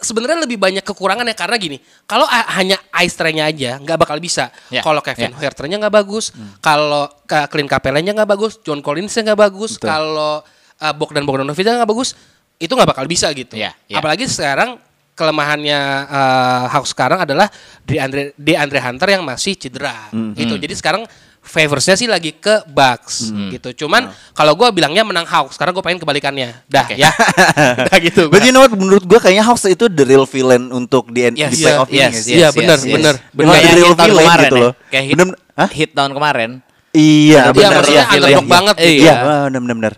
[0.00, 4.52] sebenarnya lebih banyak kekurangannya karena gini, kalau hanya ice tray-nya aja nggak bakal bisa.
[4.68, 5.36] Ya, Kalau Kevin ya.
[5.38, 10.44] Huerter-nya nggak bagus, kalau ka- Clint Capella-nya nggak bagus, John Collins-nya nggak bagus, kalau
[10.78, 12.12] uh, Bogdan Bogdanovic-nya nggak bagus,
[12.58, 13.56] itu nggak bakal bisa gitu.
[13.56, 13.98] Ya, ya.
[14.00, 14.76] Apalagi sekarang
[15.18, 17.50] kelemahannya uh, Hawks sekarang adalah
[17.82, 20.06] di Andre di Andre Hunter yang masih cedera
[20.38, 20.54] gitu.
[20.54, 21.02] Jadi sekarang
[21.48, 23.84] favorsnya sih lagi ke Bucks gitu.
[23.84, 26.52] Cuman kalau gue bilangnya menang Hawks, karena gue pengen kebalikannya.
[26.64, 27.08] Dah ya.
[27.88, 28.28] Dah gitu.
[28.28, 31.50] But you know what, menurut gue kayaknya Hawks itu the real villain untuk di, Yes,
[31.50, 31.98] di yes, playoff ini.
[31.98, 32.34] yes, nggak sih?
[32.36, 33.50] Iya, benar, benar, benar.
[33.50, 34.62] Kayak The real villain kemarin gitu ya.
[34.62, 34.72] loh.
[34.86, 35.68] Kayak hit, Bener- Hah?
[35.72, 36.50] hit tahun kemarin.
[36.88, 37.70] Iya, Iya, benar.
[37.74, 38.48] maksudnya Iya, underdog iya.
[38.48, 38.88] banget gitu.
[38.88, 39.14] Iya, Iya.
[39.48, 39.94] benar-benar.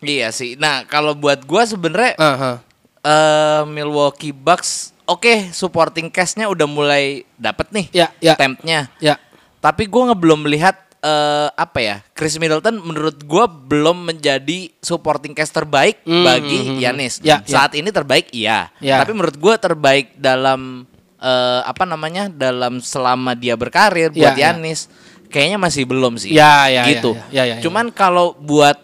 [0.00, 0.50] Iya sih.
[0.56, 2.52] Nah, kalau buat gua sebenarnya Aha.
[3.00, 7.86] eh, Milwaukee Bucks oke supporting cast-nya udah mulai dapet nih.
[7.92, 8.32] Ya, ya.
[8.36, 8.88] Tempnya.
[8.96, 9.20] Ya.
[9.58, 11.96] Tapi gua nggak belum melihat eh, apa ya?
[12.12, 16.80] Chris Middleton menurut gua belum menjadi supporting cast terbaik Hmm, bagi hmm, hmm.
[16.80, 17.14] Yanis.
[17.20, 17.48] Ya, ya.
[17.48, 18.68] Saat ini terbaik iya.
[18.78, 19.00] Ya.
[19.00, 20.84] Tapi menurut gua terbaik dalam
[21.16, 22.28] eh, apa namanya?
[22.28, 24.52] dalam selama dia berkarir buat Ya, ya.
[24.52, 24.88] Yanis
[25.28, 26.32] kayaknya masih belum sih.
[26.32, 27.12] Ya, ya, ya, gitu.
[27.12, 27.62] ya, ya, ya, ya.
[27.62, 28.76] Cuman kalau buat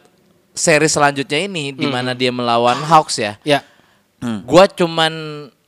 [0.53, 1.93] seri selanjutnya ini di Hmm.
[1.93, 3.37] mana dia melawan Hawks ya.
[3.45, 3.61] Ya.
[4.43, 5.13] Gua cuman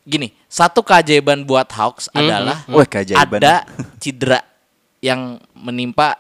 [0.03, 3.39] gini, satu keajaiban buat Hawks Hmm, adalah keajaiban.
[3.39, 3.69] ada
[4.01, 4.41] cedera
[4.99, 6.17] yang menimpa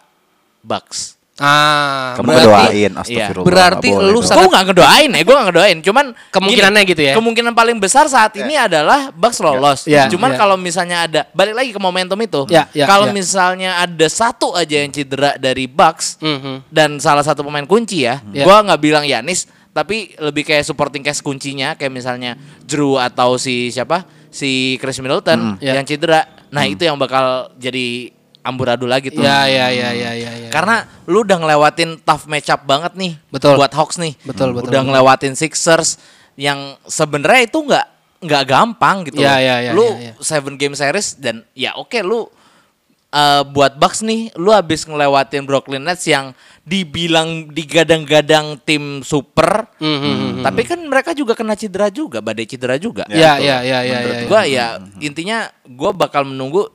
[0.62, 1.18] Bucks.
[1.38, 3.30] Ah, Kamu berarti ngedoain, astagfirullah.
[3.30, 3.46] Iya.
[3.46, 5.78] Berarti nggak boleh lu sangat- Gue nggak ngedoain ya, gue nggak ngedoain.
[5.86, 7.14] Cuman Kemungkinannya gini, gitu ya?
[7.14, 9.86] Kemungkinan paling besar saat ini adalah Bucks lolos.
[9.86, 10.36] Ya, Cuman ya.
[10.36, 13.14] kalau misalnya ada balik lagi ke momentum itu, Ya, ya, kalau ya.
[13.14, 16.66] misalnya ada satu aja yang cedera dari Bucks Mhm.
[16.74, 18.42] dan salah satu pemain kunci ya, Ya.
[18.42, 22.34] gua nggak bilang Yanis, tapi lebih kayak supporting cast kuncinya kayak misalnya
[22.66, 25.78] Drew atau si siapa si Chris Middleton Ya.
[25.78, 26.26] yang cedera.
[26.50, 28.10] Nah itu yang bakal jadi
[28.42, 29.20] amburadul lagi tuh.
[29.22, 30.50] Ya, ya, ya, ya, ya, ya.
[30.50, 33.58] Karena lu udah ngelewatin tough matchup banget nih Betul.
[33.58, 34.14] buat Hawks nih.
[34.24, 34.88] Betul, betul, Udah betul.
[34.92, 36.00] ngelewatin Sixers
[36.38, 37.86] yang sebenarnya itu nggak
[38.18, 39.22] nggak gampang gitu.
[39.22, 39.38] Ya, loh.
[39.38, 40.12] ya, ya, lu ya, ya.
[40.18, 42.26] seven game series dan ya oke lu
[43.14, 46.34] eh, buat Bucks nih lu habis ngelewatin Brooklyn Nets yang
[46.68, 49.64] dibilang digadang-gadang tim super.
[49.80, 50.44] Mhm.
[50.44, 53.08] Tapi kan mereka juga kena cedera juga, badai cedera juga.
[53.08, 54.28] Ya, ya, ya, ya, Menurut ya, ya.
[54.28, 54.66] gua ya
[55.00, 56.68] intinya gua bakal menunggu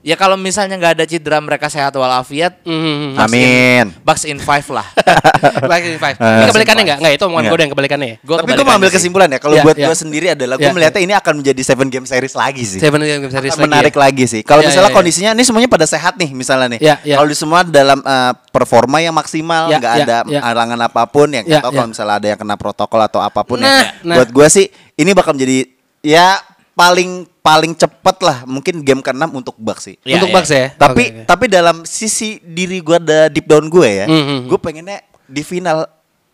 [0.00, 3.16] ya kalau misalnya nggak ada cedera mereka sehat walafiat Mhm.
[3.16, 3.84] Amin.
[4.00, 4.86] Bucks in five lah.
[5.70, 6.16] Baik, ini five.
[6.16, 6.98] Ini kebalikannya enggak?
[6.98, 7.52] Enggak, itu omongan Enggak.
[7.52, 8.16] gue yang kebalikannya ya.
[8.16, 8.96] Gua Tapi gue kebalikannya mau ambil sih.
[8.96, 9.38] kesimpulan ya.
[9.38, 9.86] Kalau Ya, buat ya.
[9.86, 12.80] gue sendiri adalah gue Ya, melihatnya ini akan menjadi seven game series lagi sih.
[12.80, 13.68] Seven Game Series Akan lagi.
[13.68, 14.00] menarik ya.
[14.00, 14.40] lagi sih.
[14.40, 14.98] Kalau Ya, misalnya ya, ya.
[14.98, 16.80] kondisinya ini semuanya pada sehat nih misalnya nih.
[16.80, 17.16] Ya, ya.
[17.16, 20.40] Kalau di semua dalam eh, performa yang maksimal, Ya, nggak ya, ada ya.
[20.42, 21.76] halangan apa pun yang Ya, atau ya.
[21.76, 23.92] kalau misalnya ada yang kena protokol atau apa pun Nah, ya.
[24.02, 24.16] nah.
[24.16, 25.68] Buat gue sih ini bakal menjadi
[26.00, 26.40] ya
[26.80, 29.96] paling paling cepet lah mungkin game ke-6 untuk Bucks sih.
[30.00, 30.34] Ya, Untuk ya.
[30.34, 30.66] Bucks ya.
[30.72, 31.24] Tapi Oke, oke.
[31.28, 34.48] tapi dalam sisi diri gue ada deep down gue ya, Mhm.
[34.48, 35.84] gue pengennya di final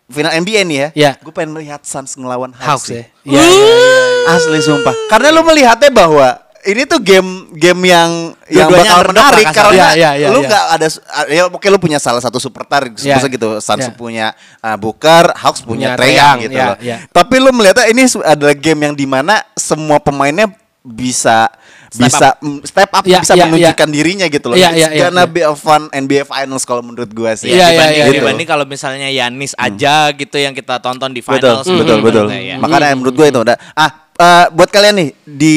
[0.06, 1.10] final NBA nih ya, Ya.
[1.18, 3.02] gue pengen melihat Suns ngelawan Hawks, Hawks sih.
[3.02, 3.06] ya.
[3.26, 3.98] Iya, iya, iya.
[4.28, 4.94] Asli sumpah.
[5.06, 8.10] Karena lu melihatnya bahwa ini tuh game game yang
[8.50, 9.54] yang bakal menarik kasarnya.
[9.54, 10.48] karena Iya, iya, lu iya.
[10.50, 10.86] nggak ada
[11.30, 13.16] ya oke lu punya salah satu superstar Iya.
[13.16, 13.30] yeah.
[13.30, 13.48] gitu.
[13.62, 13.94] Suns Iya.
[13.94, 14.26] punya
[14.60, 16.76] uh, Booker, Hawks punya, Punya Young, gitu iya, loh.
[16.82, 16.96] iya.
[17.08, 20.50] Tapi lu melihatnya ini adalah game yang di mana semua pemainnya
[20.82, 21.50] bisa
[21.86, 24.56] Step bisa mm, step up Iya, bisa iya, menunjukkan dirinya gitu loh.
[24.58, 25.30] Iya, It's iya, iya, gonna iya.
[25.30, 27.50] be a fun NBA Finals kalau menurut gua sih.
[27.50, 28.16] Iya, iya, dibanding, iya, gitu.
[28.22, 31.66] dibanding kalau misalnya Yanis aja gitu yang kita tonton di Betul, finals.
[31.66, 31.94] betul, gitu.
[32.02, 32.26] betul.
[32.34, 32.56] Ya.
[32.58, 33.56] Makanya menurut gue itu udah.
[33.78, 35.54] Ah, eh, buat kalian nih di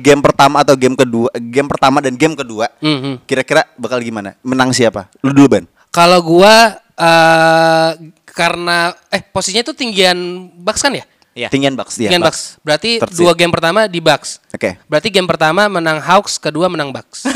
[0.00, 3.28] game pertama atau game kedua, game pertama dan game kedua, Mhm.
[3.28, 4.34] kira-kira bakal gimana?
[4.40, 5.12] Menang siapa?
[5.20, 5.64] Lu dulu ban.
[5.92, 7.90] Kalau gua eh
[8.36, 11.04] karena eh posisinya itu tinggian Bucks kan ya?
[11.36, 11.52] Iya.
[11.52, 12.08] Tinggian Bucks dia.
[12.08, 12.56] Tinggian Bucks.
[12.64, 14.40] Berarti Third dua game pertama di Bucks.
[14.50, 14.80] Oke.
[14.88, 17.28] Berarti game pertama menang Hawks, kedua menang Bucks.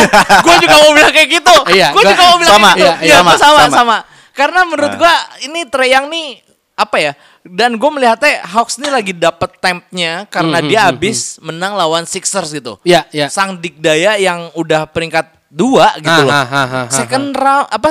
[0.46, 1.54] gue juga mau bilang kayak gitu.
[1.74, 2.86] Iya, gue gua- juga mau bilang sama, kayak gitu.
[2.86, 3.74] iya, Iya, sama, sama, sama.
[3.74, 3.96] sama.
[4.30, 5.10] Karena menurut gua
[5.42, 6.38] ini Trae Young nih
[6.78, 7.12] apa ya?
[7.42, 12.78] Dan gue melihatnya Hawks nih lagi dapet tempnya karena dia habis menang lawan Sixers gitu.
[12.86, 13.26] Iya, iya.
[13.26, 16.30] Sang Dikdaya yang udah peringkat dua gitu Ah, loh.
[16.30, 17.88] ah, ah, ah, ah, Second round apa?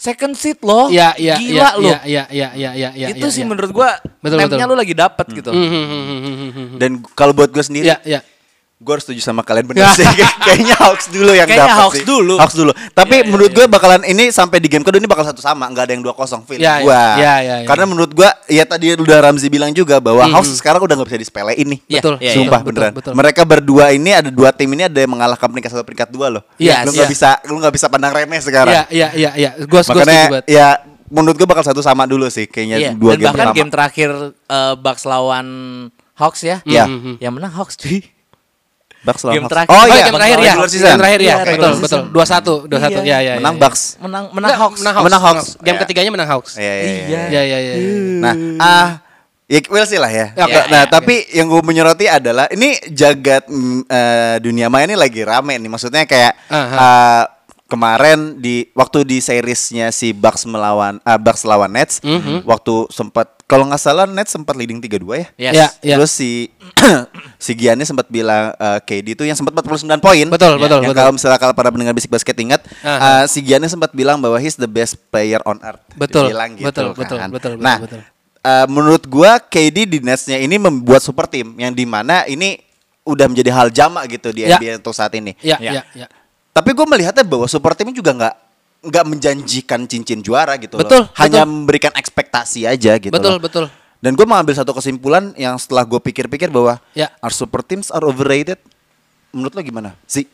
[0.00, 0.88] Second seat loh.
[0.88, 1.84] Iya, iya, Gila iya, loh.
[1.84, 3.06] Iya, iya, iya, iya, iya.
[3.12, 3.50] Itu iya, sih iya.
[3.52, 4.64] menurut gua Betul, betul.
[4.64, 5.52] lu lagi dapet gitu.
[5.52, 6.78] Hmm, hmm, hmm, hmm, hmm, hmm.
[6.80, 8.20] Dan kalau buat gue sendiri, Iya, iya.
[8.80, 10.08] Gue harus setuju sama kalian bener sih.
[10.40, 12.06] Kayaknya Hawks dulu yang Kayaknya dapat Hawks sih.
[12.08, 12.34] dulu.
[12.40, 12.72] Hawks dulu.
[12.90, 15.92] Tapi menurut gue bakalan ini sampai di game kedua ini bakal satu sama, nggak ada
[15.92, 16.80] yang 2-0 feeling Iya, iya.
[16.80, 16.96] gua.
[16.96, 17.68] Iya, iya, iya.
[17.68, 21.20] Karena menurut gue, ya tadi udah Ramzi bilang juga bahwa Hawks sekarang udah nggak bisa
[21.20, 21.80] disepelein nih.
[21.86, 22.92] Iya, Betul, iya, Sumpah betul, beneran.
[22.96, 23.12] betul.
[23.12, 26.42] Mereka berdua ini ada dua tim ini ada yang mengalahkan peringkat satu peringkat dua loh.
[26.56, 27.12] Iya, lu nggak iya.
[27.12, 28.72] bisa lu nggak bisa pandang remeh sekarang.
[28.72, 29.50] Iya, iya, iya, iya.
[29.60, 30.68] Gua gua setuju Makanya ya
[31.10, 33.58] menurut gue bakal satu sama dulu sih kayaknya Iya, dua dan game bahkan pertama.
[33.58, 35.46] game terakhir eh, Bucks lawan
[36.16, 36.64] Hawks ya.
[36.64, 36.88] Iya.
[37.18, 38.00] Yang menang Hawks cuy.
[39.00, 39.52] Bucks lawan game Hawks.
[39.56, 39.70] terakhir.
[39.72, 40.54] Oh, Oh, iya, game terakhir ya.
[40.60, 41.26] Game terakhir ya.
[41.26, 42.00] Iya, betul, betul.
[42.04, 42.04] season.
[42.12, 42.68] 21, 21.
[42.68, 43.00] Iya.
[43.00, 43.32] Ya, ya, ya.
[43.40, 43.60] Menang ya.
[43.60, 43.82] Bucks.
[43.96, 44.78] Menang menang Hawks.
[44.78, 45.06] Menang Hawks.
[45.08, 45.46] Menang Hawks.
[45.58, 45.82] Game Iya.
[45.82, 46.52] ketiganya menang Hawks.
[46.54, 47.20] Iya, iya, iya.
[47.26, 47.74] Iya, iya, iya.
[48.20, 48.88] Nah, ah
[49.46, 50.26] ya well sih lah ya.
[50.36, 50.60] Oke.
[50.68, 50.92] Nah, Oke.
[50.92, 53.48] tapi yang gue menyoroti adalah ini jagat
[53.88, 55.66] eh, dunia maya ini lagi rame nih.
[55.66, 56.76] Maksudnya kayak Aha.
[56.76, 57.22] ah,
[57.70, 62.42] kemarin di waktu di seriesnya si Bucks melawan ah, Bucks lawan Nets, Mhm.
[62.42, 65.26] waktu sempat kalau nggak salah Nets sempat leading 3-2 ya.
[65.38, 65.52] Yes.
[65.54, 65.94] Iya, iya.
[65.96, 66.30] Terus si
[67.38, 70.26] si Giannis sempat bilang eh, KD itu yang sempat 49 poin.
[70.26, 70.98] Betul, betul, Yang betul.
[70.98, 73.22] kalau misalnya kalau para pendengar bisik basket ingat, Aha.
[73.22, 75.82] eh, si Giannis sempat bilang bahwa he's the best player on earth.
[75.94, 76.98] Betul, gitu betul, kan.
[76.98, 78.00] betul, betul, betul, Nah, betul.
[78.40, 82.58] eh, menurut gua KD di Netsnya ini membuat super team yang di mana ini
[83.02, 84.56] udah menjadi hal jamak gitu di Ya.
[84.56, 85.34] NBA untuk saat ini.
[85.42, 85.70] Iya, Ya.
[85.72, 86.06] iya, iya.
[86.50, 88.34] Tapi gue melihatnya bahwa super team juga nggak
[88.80, 90.82] nggak menjanjikan cincin juara gitu loh.
[90.82, 91.52] Betul, Hanya betul.
[91.52, 93.40] memberikan ekspektasi aja gitu Betul, loh.
[93.40, 93.64] betul.
[94.00, 97.12] Dan gue mengambil satu kesimpulan yang setelah gue pikir-pikir bahwa Ya.
[97.20, 98.56] our super teams are overrated.
[99.30, 99.90] Menurut lo gimana?
[100.04, 100.24] sih?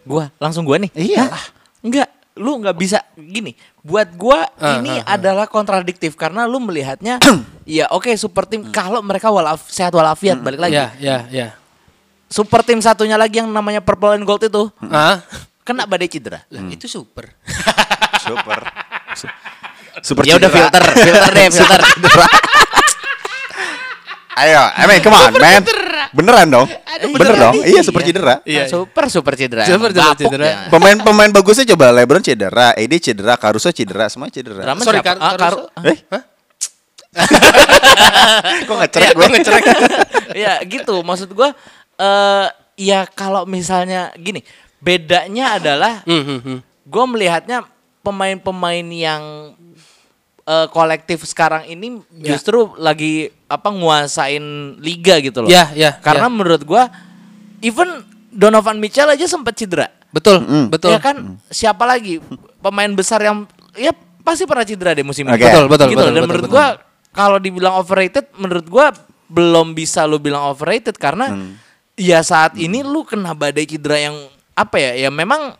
[0.00, 0.88] Gua langsung gua nih.
[0.90, 1.28] Iya.
[1.28, 1.44] Hah?
[1.80, 3.52] Enggak, lu nggak bisa gini.
[3.80, 5.14] Buat gua Ah, ini ah, ah.
[5.14, 7.20] adalah kontradiktif karena lu melihatnya
[7.68, 10.74] ya oke super team kalau mereka walaf, sehat walafiat balik lagi.
[10.74, 11.48] Iya, iya, iya.
[12.26, 15.20] Super team satunya lagi yang namanya Purple and Gold itu Ah,
[15.70, 16.42] kena badai cedera.
[16.44, 17.30] lah, itu super.
[18.20, 18.58] Super.
[19.14, 19.30] Su-
[20.04, 20.68] super Ya udah cedera.
[20.68, 21.80] filter, filter deh, filter.
[24.32, 25.60] Ayo, I mean, come on, man.
[26.10, 26.66] Beneran dong?
[27.12, 27.54] Bener dong?
[27.60, 28.40] Iya, super cedera.
[28.42, 29.62] Iya, Nah, super super cedera.
[29.64, 30.44] Super, super cedera.
[30.44, 30.58] ya.
[30.68, 34.62] Pemain-pemain bagusnya coba LeBron cedera, AD cedera, Caruso cedera, semua cedera.
[34.62, 35.00] Drama Sorry?
[35.00, 35.68] Kar- Ah, Caruso.
[35.82, 35.98] Eh?
[38.62, 39.26] Kok ngecerek gue?
[40.32, 41.50] ya gitu maksud gua
[41.96, 42.46] eh
[42.78, 44.46] ya kalau misalnya gini
[44.80, 46.58] bedanya adalah Hmm, hmm, hmm.
[46.84, 47.64] gue melihatnya
[48.00, 49.22] pemain-pemain yang
[50.42, 52.34] eh, kolektif sekarang ini Ya.
[52.34, 54.42] justru lagi apa nguasain
[54.80, 55.48] liga gitu loh.
[55.48, 56.32] Ya, ya, Karena ya.
[56.32, 56.88] menurut gua
[57.60, 59.92] even Donovan Mitchell aja sempat cedera.
[60.10, 60.90] Betul, betul.
[60.90, 62.18] Ya kan siapa lagi
[62.58, 65.38] pemain besar yang ya pasti pernah cedera deh musim ini.
[65.38, 65.44] Oke.
[65.44, 66.10] Betul, betul, Gitu betul, loh.
[66.10, 66.54] Dan betul, menurut betul.
[66.56, 66.66] gua
[67.10, 68.86] kalau dibilang overrated menurut gua
[69.30, 71.54] belum bisa lu bilang overrated karena Hmm.
[71.94, 74.16] ya saat ini lu kena badai cedera yang
[74.60, 74.92] apa ya?
[74.98, 75.56] Ya memang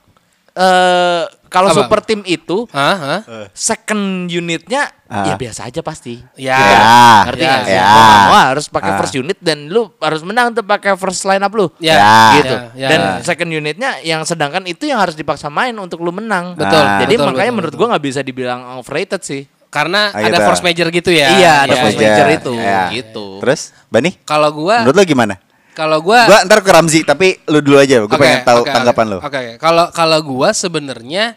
[0.50, 3.20] eh kalau super team itu Hah, hah?
[3.50, 5.26] second unitnya Ah.
[5.26, 6.22] ya biasa aja pasti.
[6.38, 6.54] Ya.
[6.54, 6.70] Gitu.
[6.70, 6.94] Ya.
[7.26, 7.74] Ngerti Ya, nggak sih?
[7.74, 7.86] ya.
[7.88, 8.98] Mau nggak mau harus pakai Ah.
[8.98, 11.66] first unit dan lu harus menang tuh pakai first line up lu.
[11.76, 12.14] Ya, Ya.
[12.36, 12.54] gitu.
[12.54, 12.88] ya, ya.
[12.88, 16.54] Dan second unitnya yang sedangkan itu yang harus dipaksa main untuk lu menang.
[16.54, 17.02] Betul, Ah.
[17.02, 17.82] Jadi betul, makanya betul, menurut betul.
[17.82, 19.42] gua nggak bisa dibilang overrated sih.
[19.66, 20.46] Karena Ah, ada gitu.
[20.46, 21.26] force major gitu ya.
[21.32, 22.02] Iya, ada Ya, force ya.
[22.04, 22.82] major itu, Ya.
[22.92, 23.26] gitu.
[23.38, 24.10] Terus, Bani?
[24.22, 25.34] Kalau gua Menurut lo gimana?
[25.80, 28.04] Kalau gua Gua ntar ke Ramzi, tapi lu dulu aja.
[28.04, 29.12] Gue Oke, pengen tahu oke, tanggapan oke.
[29.12, 29.18] lo.
[29.24, 29.52] Oke, oke.
[29.56, 31.32] Kalau kalau gua sebenarnya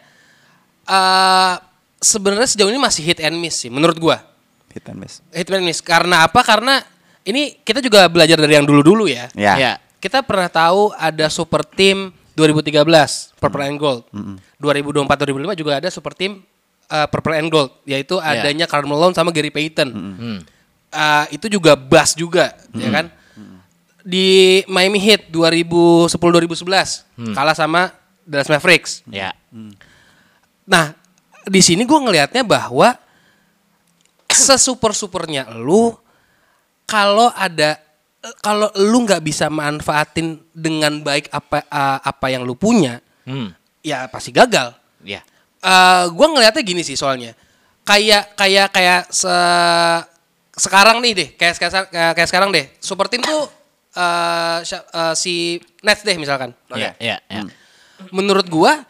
[0.84, 1.54] eh
[1.96, 4.20] sebenarnya sejauh ini masih hit and miss sih menurut gua.
[4.68, 5.24] Hit and miss.
[5.32, 6.44] Hit and miss karena apa?
[6.44, 6.84] Karena
[7.24, 9.32] ini kita juga belajar dari yang dulu-dulu ya.
[9.32, 9.56] Ya.
[9.56, 9.72] Ya.
[9.96, 12.84] Kita pernah tahu ada super team 2013
[13.40, 14.04] Purple and Gold.
[14.60, 16.44] 2024 2005 juga ada super team
[16.92, 18.44] eh, Purple and Gold yaitu Ya.
[18.44, 19.88] adanya Karl Malone sama Gary Payton.
[19.88, 20.38] Hmm.
[20.92, 23.06] Eh, itu juga bass juga, ya kan?
[24.04, 27.88] Di Miami Heat 2010 2011 kalah sama
[28.20, 29.00] Dallas Mavericks.
[29.08, 29.32] Ya.
[30.68, 30.92] Nah,
[31.48, 32.92] di sini gue ngelihatnya bahwa
[34.28, 35.96] sesuper supernya lu
[36.84, 37.80] kalau ada
[38.40, 43.52] kalau lu nggak bisa manfaatin dengan baik apa eh, apa yang lu punya, Hmm.
[43.80, 44.76] ya pasti gagal.
[45.00, 45.24] Ya.
[45.64, 47.32] Eh gue ngelihatnya gini sih soalnya
[47.84, 49.32] kayak kayak kayak se
[50.56, 53.48] sekarang nih deh kayak kayak, kayak, kayak sekarang deh super team tuh
[53.94, 56.50] eh, sya- eh, si Nets deh misalkan.
[56.74, 57.42] Ya, ya, ya.
[58.10, 58.82] menurut gua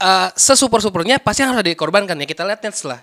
[0.00, 2.26] eh sesuper supernya pasti harus ada dikorbankan ya.
[2.26, 3.02] Kita lihat Nets lah.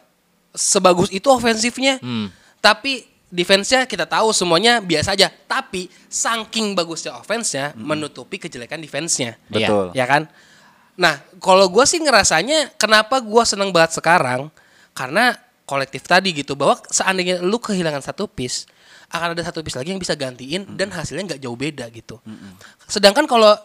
[0.52, 2.00] Sebagus itu ofensifnya.
[2.02, 2.34] Hmm.
[2.58, 5.30] tapi defense-nya kita tahu semuanya biasa aja.
[5.30, 9.38] Tapi saking bagusnya offense-nya menutupi kejelekan defense-nya.
[9.46, 9.94] Betul.
[9.94, 10.26] ya kan?
[10.98, 14.50] Nah kalau gua sih ngerasanya kenapa gua seneng banget sekarang?
[14.98, 15.38] Karena
[15.70, 18.66] kolektif tadi gitu bahwa seandainya lu kehilangan satu piece
[19.08, 22.20] akan ada satu piece lagi yang bisa gantiin dan hasilnya nggak jauh beda gitu
[22.86, 23.56] sedangkan kalau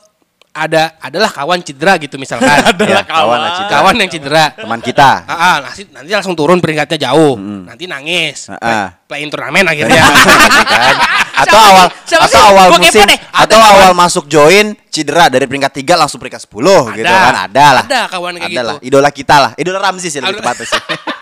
[0.52, 2.44] ada adalah kawan cedera gitu misalkan
[2.84, 3.72] Ya, kawan lah cedera.
[3.72, 5.24] kawan yang cedera Teman kita.
[5.24, 7.40] Ah, ah, nanti, nanti langsung turun peringkatnya jauh.
[7.40, 8.52] Nanti nangis.
[8.52, 8.86] Ah, ah.
[9.08, 10.04] Play, turnamen akhirnya.
[10.76, 10.94] kan?
[11.40, 12.48] Atau awal siapa atau sih?
[12.52, 13.18] awal Gua musim deh.
[13.32, 17.84] atau awal masuk join cedera dari peringkat 3 langsung peringkat 10 gitu kan ada lah.
[17.88, 18.68] Ada kawan kayak Ada gitu.
[18.68, 18.76] lah.
[18.84, 19.50] Idola kita lah.
[19.56, 20.80] Idola Ramzi sih lebih tepatnya sih.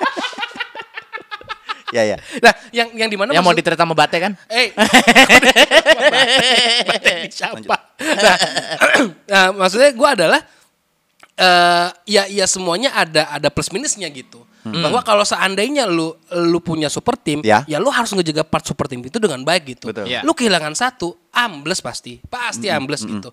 [1.90, 2.16] ya ya.
[2.38, 4.32] Nah, yang yang di mana Yang mau maksud- diterita sama Bate kan?
[4.46, 4.70] Eh,
[6.88, 7.76] Batin siapa?
[8.00, 8.36] Nah,
[9.32, 10.40] nah, maksudnya gue adalah
[11.40, 14.44] eh ya ya semuanya ada ada plus minusnya gitu.
[14.60, 17.64] bahwa kalau seandainya lu lu punya super team, Ya.
[17.64, 19.88] ya, lu harus ngejaga part super team itu dengan baik gitu.
[19.88, 20.04] Betul.
[20.04, 20.20] Ya.
[20.20, 23.32] Lu kehilangan satu, ambles pasti, pasti ambles gitu.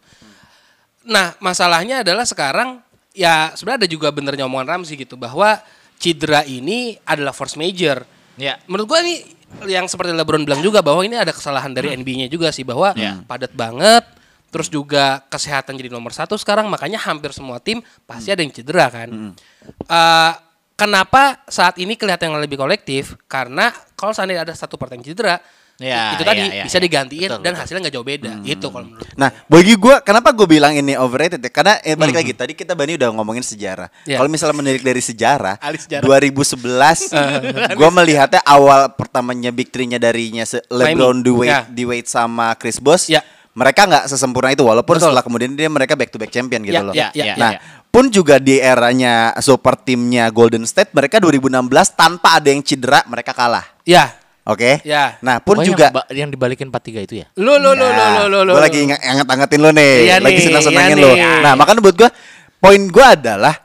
[1.04, 2.80] Nah, masalahnya adalah sekarang
[3.12, 5.60] ya sebenarnya ada juga benernya omongan Ramzi gitu bahwa
[6.00, 8.08] cedera ini adalah force major.
[8.38, 8.62] Ya.
[8.70, 9.26] Menurut gua ini
[9.66, 13.20] yang seperti LeBron bilang juga bahwa ini ada kesalahan dari NBA-nya juga sih bahwa Ya.
[13.26, 14.06] padat banget.
[14.48, 18.88] Terus juga kesehatan jadi nomor satu sekarang makanya hampir semua tim pasti ada yang cedera
[18.88, 19.36] kan.
[19.68, 20.32] Eh,
[20.80, 23.20] kenapa saat ini kelihatan yang lebih kolektif?
[23.28, 25.42] Karena kalau seandainya ada satu part yang cedera,
[25.78, 26.84] Ya, itu tadi ya, ya, bisa ya.
[26.90, 27.62] digantiin Betul, dan betul.
[27.62, 28.32] hasilnya nggak jauh beda.
[28.42, 29.06] Itu kalau menurut.
[29.14, 31.54] Nah, bagi gue, kenapa gue bilang ini overrated ya?
[31.54, 33.86] Karena eh, balik lagi tadi kita Bani udah ngomongin sejarah.
[34.10, 34.18] Ya.
[34.18, 36.02] Kalau misalnya menilik dari sejarah, sejarah.
[36.02, 37.14] 2011,
[37.78, 41.22] gue melihatnya awal pertamanya big three-nya darinya se- LeBron.
[41.22, 41.60] Dwayne, Ya.
[41.70, 43.14] Dwayne sama Chris Bosh.
[43.14, 43.22] Ya.
[43.54, 45.14] Mereka nggak sesempurna itu, walaupun Betul.
[45.14, 46.94] setelah kemudian dia mereka back to back champion gitu Ya, loh.
[46.94, 47.60] ya, ya, nah, ya.
[47.90, 53.34] pun juga di eranya super timnya Golden State, mereka 2016 tanpa ada yang cedera, mereka
[53.34, 53.66] kalah.
[53.82, 54.14] Ya,
[54.48, 54.80] Oke.
[54.88, 55.20] Ya.
[55.20, 57.28] Nah, pun Oh, juga yang, yang dibalikin 43 itu ya?
[57.36, 58.40] lu lu lu lu lu lu.
[58.48, 58.52] lu.
[58.56, 61.12] gue lagi anget-angetin lo nih, Iya lagi senang-senangin iya lo.
[61.12, 61.40] nih.
[61.44, 62.10] Nah, makanya buat gue,
[62.58, 63.56] poin gue adalah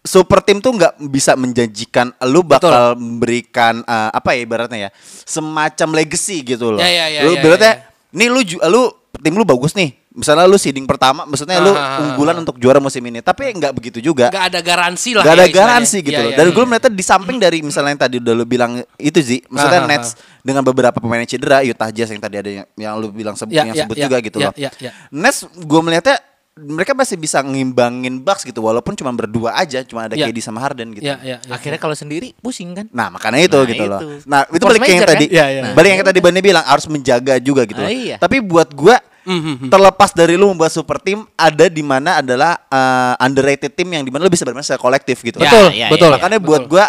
[0.00, 4.90] super team tuh nggak bisa menjanjikan lu bakal memberikan eh, apa ya ibaratnya ya,
[5.26, 6.80] semacam legacy gitu loh.
[6.80, 8.82] Ya, ya, ya, lu ya, ibaratnya, ya, nih lu lu
[9.18, 9.90] tim lu bagus nih.
[10.18, 13.22] Misalnya lu seeding pertama, maksudnya lu Ah, ah, ah, unggulan untuk juara musim ini.
[13.22, 14.28] Tapi nggak begitu juga.
[14.28, 15.22] Gak ada garansi lah.
[15.22, 15.62] Gak ya ada istilahnya.
[15.70, 16.30] garansi gitu loh.
[16.34, 16.36] iya.
[16.36, 19.78] Dan gue melihatnya di samping dari misalnya yang tadi udah lu bilang itu sih, maksudnya
[19.78, 20.10] Ah, ah, Nets
[20.42, 23.54] dengan beberapa pemain yang cedera, Utah Jazz yang tadi ada yang, yang lu bilang sebut,
[23.54, 24.54] Ya, yang ya, sebut ya, juga gitu ya, loh.
[24.58, 24.90] ya, ya.
[25.08, 26.18] Nets gue melihatnya
[26.58, 30.26] mereka masih bisa ngimbangin Bucks gitu walaupun cuma berdua aja, cuma ada Ya.
[30.26, 31.06] KD sama Harden gitu.
[31.06, 31.54] Ya, ya, ya.
[31.54, 32.90] Akhirnya kalau sendiri pusing kan?
[32.90, 34.00] Nah makanya itu Nah, gitu loh.
[34.02, 34.08] itu.
[34.26, 35.36] Nah itu Force balik ke yang tadi, kan?
[35.38, 35.62] Iya, iya.
[35.70, 37.78] balik yang tadi Bani bilang harus menjaga juga gitu.
[37.78, 37.94] Ah, loh.
[37.94, 38.16] iya.
[38.18, 39.68] Tapi buat gua Mhm.
[39.68, 44.08] terlepas dari lu membuat super team, ada di mana adalah uh, underrated team yang di
[44.08, 45.36] mana lu bisa bermain secara kolektif gitu.
[45.36, 45.44] loh.
[45.44, 46.08] Ya, Betul, ya, betul.
[46.08, 46.16] ya, ya.
[46.16, 46.72] Makanya buat Betul.
[46.72, 46.86] gua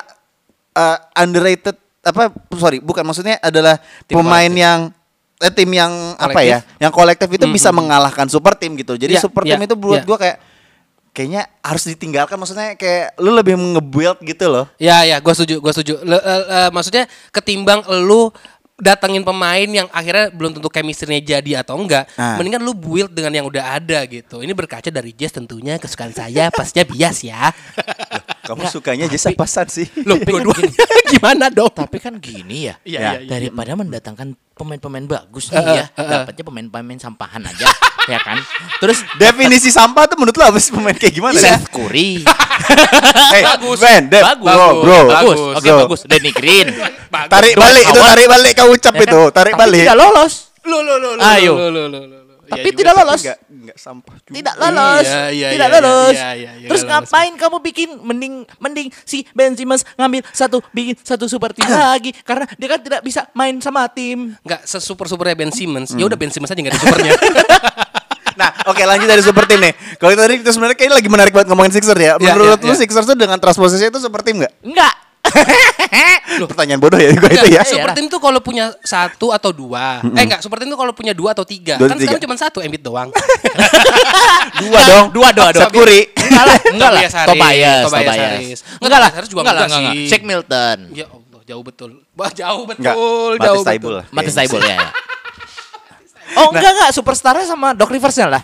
[0.73, 3.75] uh, underrated apa sorry bukan maksudnya adalah
[4.08, 4.63] Tim pemain kolektif.
[4.63, 4.80] yang
[5.38, 9.21] eh, tim yang apa ya yang kolektif itu bisa mengalahkan super team gitu jadi Ya,
[9.21, 10.08] super ya, team itu buat ya.
[10.08, 10.38] gua kayak
[11.10, 15.71] kayaknya harus ditinggalkan maksudnya kayak lu lebih nge-build gitu loh Ya ya, gue setuju, gue
[15.73, 15.93] setuju.
[15.99, 18.32] Le- eh, eh, maksudnya ketimbang lu
[18.80, 22.39] datengin pemain yang akhirnya belum tentu chemistry-nya jadi atau enggak, Nah.
[22.39, 24.39] mendingan lu build dengan yang udah ada gitu.
[24.39, 27.52] Ini berkaca dari Jazz tentunya kesukaan saya, pastinya bias ya.
[28.49, 30.73] kamu sukanya jasa pasan sih Loh, dua-duanya
[31.12, 31.69] gimana dong?
[31.69, 32.75] Tapi kan gini ya.
[32.81, 32.99] Iya, Ya.
[32.99, 33.29] iya, iya.
[33.29, 36.03] Daripada mendatangkan pemain-pemain bagus nih ya, eh.
[36.03, 37.69] dapatnya pemain-pemain sampahan aja,
[38.05, 38.41] ya kan?
[38.77, 42.25] Terus definisi sampah tuh menurut lu apa sih pemain kayak gimana Seth Curry.
[43.29, 43.77] hey, Bagus.
[43.79, 45.39] Ben, Dep, bagus, bro, bro, bagus, bagus.
[45.55, 45.77] oke Bro.
[45.85, 45.99] bagus.
[46.05, 46.67] Danny Green.
[47.25, 49.07] tarik Dwight balik itu tarik balik kau ucap Ya kan?
[49.07, 50.33] itu tarik Tapi balik Tidak lolos.
[50.62, 51.21] Lu lu lu lu.
[51.21, 51.53] Ayo.
[51.55, 52.18] lu, lu, lu, lu.
[52.49, 52.99] Tapi Iya juga tidak sih.
[52.99, 53.21] lolos.
[53.21, 54.35] enggak enggak sampah juga.
[54.35, 55.05] Tidak lolos.
[55.05, 56.15] Iya, iya, tidak iya, lolos.
[56.17, 56.91] iya, iya, iya, Terus lolos.
[56.91, 62.12] ngapain kamu bikin mending mending si Ben Simmons ngambil satu bikin satu super team lagi
[62.25, 64.33] karena dia kan tidak bisa main sama tim.
[64.41, 65.93] Enggak sesuper supernya Ben Simmons.
[65.93, 67.13] Ya udah Ben Simmons aja enggak ada supernya.
[68.39, 69.75] Nah, oke lanjut dari super team nih.
[69.99, 72.15] Kalau tadi itu sebenarnya kayaknya lagi menarik banget ngomongin Sixers ya.
[72.15, 72.79] Iya, Menurut iya, lu iya.
[72.79, 74.55] Sixers tuh dengan transposisi itu super team enggak?
[74.63, 74.93] Enggak.
[76.50, 77.62] Pertanyaan bodoh ya gue itu ya.
[77.65, 80.00] Super team tuh kalau punya satu atau dua.
[80.15, 81.76] Eh enggak, super team tuh kalau punya dua atau tiga.
[81.76, 82.15] Dua kan tiga.
[82.15, 83.10] sekarang cuma satu Embiid doang.
[84.60, 85.06] Dua dong.
[85.15, 85.62] Dua, dua, dua.
[85.63, 86.12] Seth Curry.
[86.12, 87.02] Enggak lah, enggak lah.
[87.02, 88.20] Tobias Tobias, Tobias Tobias.
[88.20, 88.60] Harris.
[88.80, 90.00] Enggak, lah, Harris juga enggak lah, enggak enggak, sih.
[90.04, 90.12] enggak.
[90.12, 90.78] Shake Milton.
[90.92, 91.89] Ya Allah, jauh betul.
[92.13, 93.46] Wah, jauh betul, Enggak.
[93.48, 94.00] jauh Taibul betul.
[94.04, 94.06] lah.
[94.12, 94.76] Matis Taibul ya.
[94.76, 94.89] ya.
[96.38, 98.44] Oh enggak enggak superstarnya sama Doc Riversnya lah.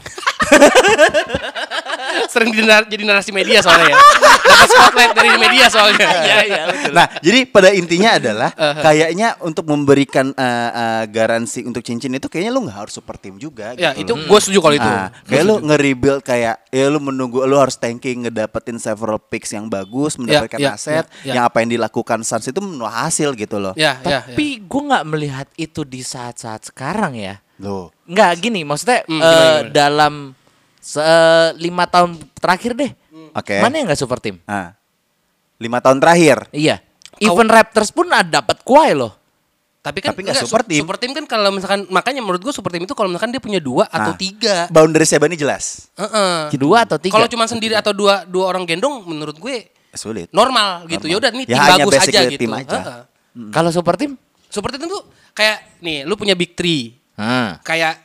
[2.25, 3.97] Sering jadi, nar- jadi narasi media soalnya ya.
[4.45, 6.07] Dapat spotlight dari media soalnya.
[6.07, 6.91] Iya, iya, betul.
[6.91, 8.49] Nah, jadi pada intinya adalah
[8.85, 13.35] kayaknya untuk memberikan eh, eh, garansi untuk cincin itu kayaknya lu nggak harus super team
[13.35, 13.73] juga.
[13.73, 14.27] Ya, gitu itu loh.
[14.27, 14.87] gue setuju kalau itu.
[14.87, 19.65] Ah, kayak lu nge-rebuild kayak ya lu menunggu lu harus tanking ngedapetin several picks yang
[19.65, 21.33] bagus, mendapatkan ya, aset, ya, ya.
[21.35, 23.73] yang apa yang dilakukan Suns itu menuai hasil gitu loh.
[23.75, 24.33] Ya, ya, ya.
[24.33, 27.39] Tapi gue nggak melihat itu di saat-saat sekarang ya.
[27.55, 27.91] Loh.
[28.03, 29.71] Nggak gini, maksudnya Hmm, eh, gimana, gimana?
[29.71, 30.13] dalam
[30.85, 31.01] se
[31.57, 32.91] lima tahun terakhir deh.
[33.33, 33.57] Oke.
[33.57, 34.37] Mana yang nggak super team?
[34.45, 34.77] Ah.
[35.57, 36.45] Lima tahun terakhir.
[36.51, 36.77] Iya.
[37.17, 39.17] Even Raptors pun ada dapat Kawhi loh.
[39.81, 40.81] Tapi kan Tapi nggak enggak, super su- team.
[40.81, 43.57] Super team kan kalau misalkan makanya menurut gue super team itu kalau misalkan dia punya
[43.57, 44.17] dua atau Ah.
[44.17, 44.65] tiga.
[44.69, 45.89] Boundary Sebani jelas.
[45.95, 46.53] Heeh.
[46.53, 47.13] Dua atau tiga?
[47.13, 50.29] Kalau cuma sendiri atau dua dua orang gendong menurut gue Sulit.
[50.29, 51.05] normal gitu.
[51.05, 52.41] Ya udah nih Ya tim bagus aja gitu.
[52.41, 52.77] tim aja.
[52.77, 53.01] Heeh.
[53.49, 54.17] Kalau super team?
[54.49, 56.97] Super team tuh kayak nih lu punya big three.
[57.15, 57.61] Hmm.
[57.61, 58.04] Kayak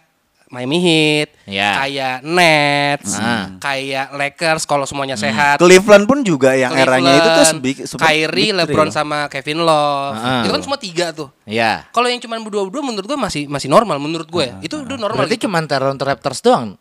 [0.51, 1.79] Miami Heat, Ya.
[1.79, 3.55] kayak Nets, Ah.
[3.57, 5.57] kayak Lakers kalau semuanya sehat.
[5.57, 9.63] Cleveland pun juga yang eranya itu tuh Cleveland, big, super Kyrie, big LeBron sama Kevin
[9.63, 10.11] Love.
[10.13, 10.43] Ah.
[10.43, 11.31] Itu kan semua tiga tuh.
[11.47, 11.87] Ya.
[11.89, 14.51] Kalau yang cuma berdua-berdua menurut gue masih masih normal menurut gue.
[14.61, 15.23] Itu udah normal.
[15.23, 15.47] Berarti gitu.
[15.47, 16.75] cuma Toronto Raptors doang.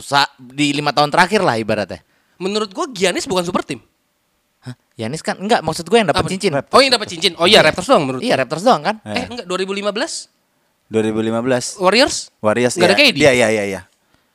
[0.00, 2.00] Sa- di lima tahun terakhir lah ibaratnya.
[2.40, 3.84] Menurut gue Giannis bukan super team.
[4.94, 6.30] Yanis kan enggak maksud gue yang dapat Apa?
[6.30, 6.54] cincin.
[6.70, 7.34] Oh yang dapat cincin.
[7.36, 8.22] Oh iya Raptors doang menurut.
[8.22, 8.96] Iya Raptors doang kan?
[9.04, 10.32] Eh enggak 2015
[10.88, 12.16] 2015 Warriors?
[12.38, 13.00] Warriors Nggak ada ya.
[13.04, 13.16] KD?
[13.16, 13.80] Iya iya iya iya.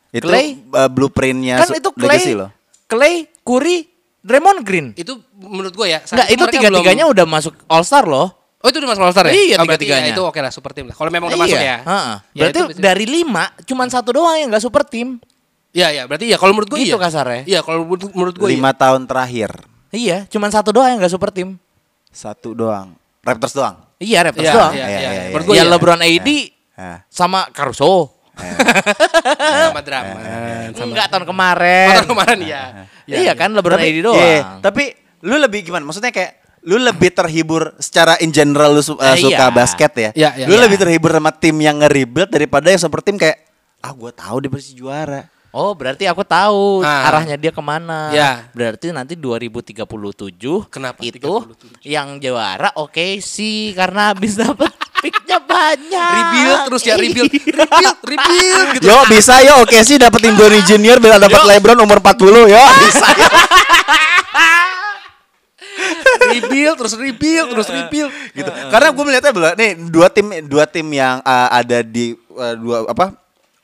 [0.10, 0.58] Itu Clay?
[0.68, 2.50] uh, blueprintnya kan itu legacy Clay, loh.
[2.86, 3.78] Clay, Curry,
[4.20, 4.88] Draymond Green.
[4.94, 6.02] Itu menurut gue ya.
[6.02, 8.34] Enggak, itu tiga-tiganya belum- udah masuk All Star loh.
[8.60, 9.32] Oh itu udah masuk All Star ya?
[9.32, 10.10] Iya, Oh, berarti tiga-tiganya.
[10.10, 10.96] ya, itu oke lah super team lah.
[10.98, 11.78] Kalau memang udah masuk ya.
[11.80, 12.16] Heeh.
[12.34, 15.22] Ya, Berarti itu dari lima, cuman satu doang yang nggak super tim.
[15.70, 17.00] Iya iya berarti ya kalau menurut gue Gitu iya.
[17.00, 17.42] kasarnya.
[17.46, 19.54] Iya kalau menurut, menurut gue Lima tahun terakhir
[19.90, 21.62] Iya, cuman satu doang yang nggak super tim.
[22.10, 22.98] satu doang.
[23.22, 23.78] Raptors doang.
[24.00, 24.74] Iya, Raptors Iya, doang.
[24.74, 25.10] iya, Iya, iya.
[25.12, 25.46] iya, Menurut iya.
[25.46, 25.72] gue ya iya.
[25.72, 26.30] LeBron AD
[26.80, 26.98] Nah.
[27.12, 28.16] sama Caruso.
[29.68, 30.16] sama drama.
[30.72, 31.88] Enggak tahun kemarin.
[31.88, 32.64] Oh, tahun kemarin ya.
[33.04, 34.16] Iya kan LeBron AD doang.
[34.16, 35.84] iya, tapi lu lebih gimana?
[35.84, 39.52] Maksudnya kayak lu lebih terhibur secara in general lu uh, Eh, suka iya.
[39.52, 40.10] basket ya.
[40.16, 40.46] Iya, iya.
[40.48, 40.64] lu Iya.
[40.64, 43.44] lebih terhibur sama tim yang nge-rebuild daripada yang super tim kayak
[43.80, 45.28] ah gua tahu dia pasti juara.
[45.50, 47.10] Oh, berarti aku tahu Ah.
[47.10, 48.14] arahnya dia ke mana.
[48.14, 48.46] Ya.
[48.54, 51.58] Berarti nanti 2037 Kenapa itu 37?
[51.82, 54.70] yang juara oke sih karena habis dapat
[55.02, 56.12] picknya banyak.
[56.14, 58.86] Rebuild terus ya rebuild, rebuild, rebuild gitu.
[58.94, 63.08] Yo bisa yo oke sih dapetin Donny Junior biar dapat LeBron umur 40 yo bisa.
[63.18, 63.30] yo.
[66.30, 68.12] rebuild terus rebuild terus rebuild.
[68.36, 68.52] gitu.
[68.70, 73.18] Karena gue melihatnya nih dua tim dua tim yang uh, ada di uh, dua apa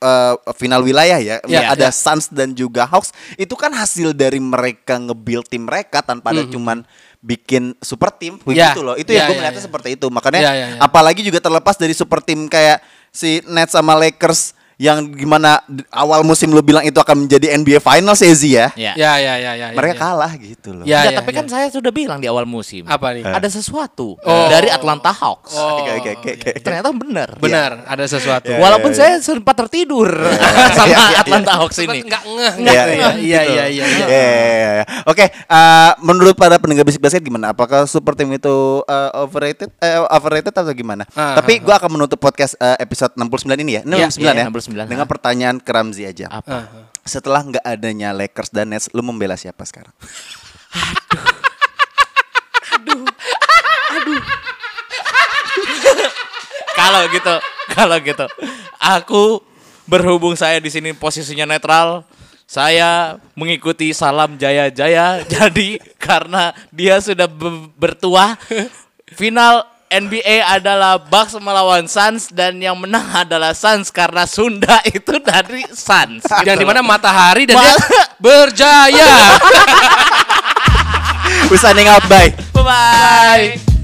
[0.05, 1.91] uh, final wilayah ya, Ya, ada ya.
[1.91, 6.85] Suns dan juga Hawks itu kan hasil dari mereka nge-build tim mereka tanpa ada cuman
[7.19, 8.69] bikin super tim Ya.
[8.69, 8.93] begitu loh.
[8.93, 9.67] Itu Ya, yang gue ya, melihatnya ya.
[9.67, 10.07] seperti itu.
[10.07, 10.79] Makanya Ya, ya, ya.
[10.79, 16.51] apalagi juga terlepas dari super tim kayak si Nets sama Lakers yang gimana awal musim
[16.51, 18.67] lu bilang itu akan menjadi NBA Finals ya Zi ya.
[18.75, 18.91] Ya.
[18.93, 19.51] Ya ya ya ya.
[19.55, 20.01] ya, Mereka ya.
[20.01, 20.83] kalah gitu loh.
[20.83, 21.37] Ya, Enggak, ya, tapi ya.
[21.39, 22.83] kan saya sudah bilang di awal musim.
[22.83, 23.23] Apa nih?
[23.23, 24.47] Ada sesuatu Oh.
[24.47, 25.55] dari Atlanta Hawks.
[25.55, 26.51] Oh, Oke, oke, oke, oke.
[26.59, 27.29] Ternyata benar.
[27.37, 28.51] Benar, ada sesuatu.
[28.51, 30.11] Ya, Walaupun ya, saya sempat tertidur
[30.77, 32.03] sama Ya, ya, Atlanta Hawks Sempat ini.
[32.03, 32.53] enggak ngeh.
[32.59, 33.09] Iya, gitu iya, ya.
[33.15, 33.63] Iya iya iya.
[33.65, 34.85] Iya, iya, iya, iya.
[35.05, 37.51] Oke, eh, menurut para pendengar bisik basket gimana?
[37.51, 41.07] Apakah super team itu eh, overrated, eh, overrated atau gimana?
[41.13, 43.81] Ah, Tapi gua akan menutup podcast eh, episode 69 ini ya.
[43.83, 44.45] Ini Iya, 69 iya, ya.
[44.65, 46.27] 69, Dengan pertanyaan ke Ramzi aja.
[46.33, 46.89] Apa?
[47.05, 49.93] Setelah nggak adanya Lakers dan Nets, lu membela siapa sekarang?
[56.75, 57.35] Kalau gitu,
[57.71, 58.25] kalau gitu.
[58.77, 59.23] Aku
[59.87, 62.03] berhubung saya di sini posisinya netral,
[62.45, 65.23] saya mengikuti salam Jaya Jaya.
[65.33, 68.37] Jadi karena dia sudah be- bertuah,
[69.15, 75.61] final NBA adalah Bucks melawan Suns dan yang menang adalah Suns karena Sunda itu dari
[75.69, 76.25] Suns.
[76.41, 76.61] Yang gitu.
[76.61, 77.77] di mana matahari dan dia
[78.25, 79.09] berjaya.
[81.49, 82.33] We signing out, bye.
[82.53, 83.74] Bye bye.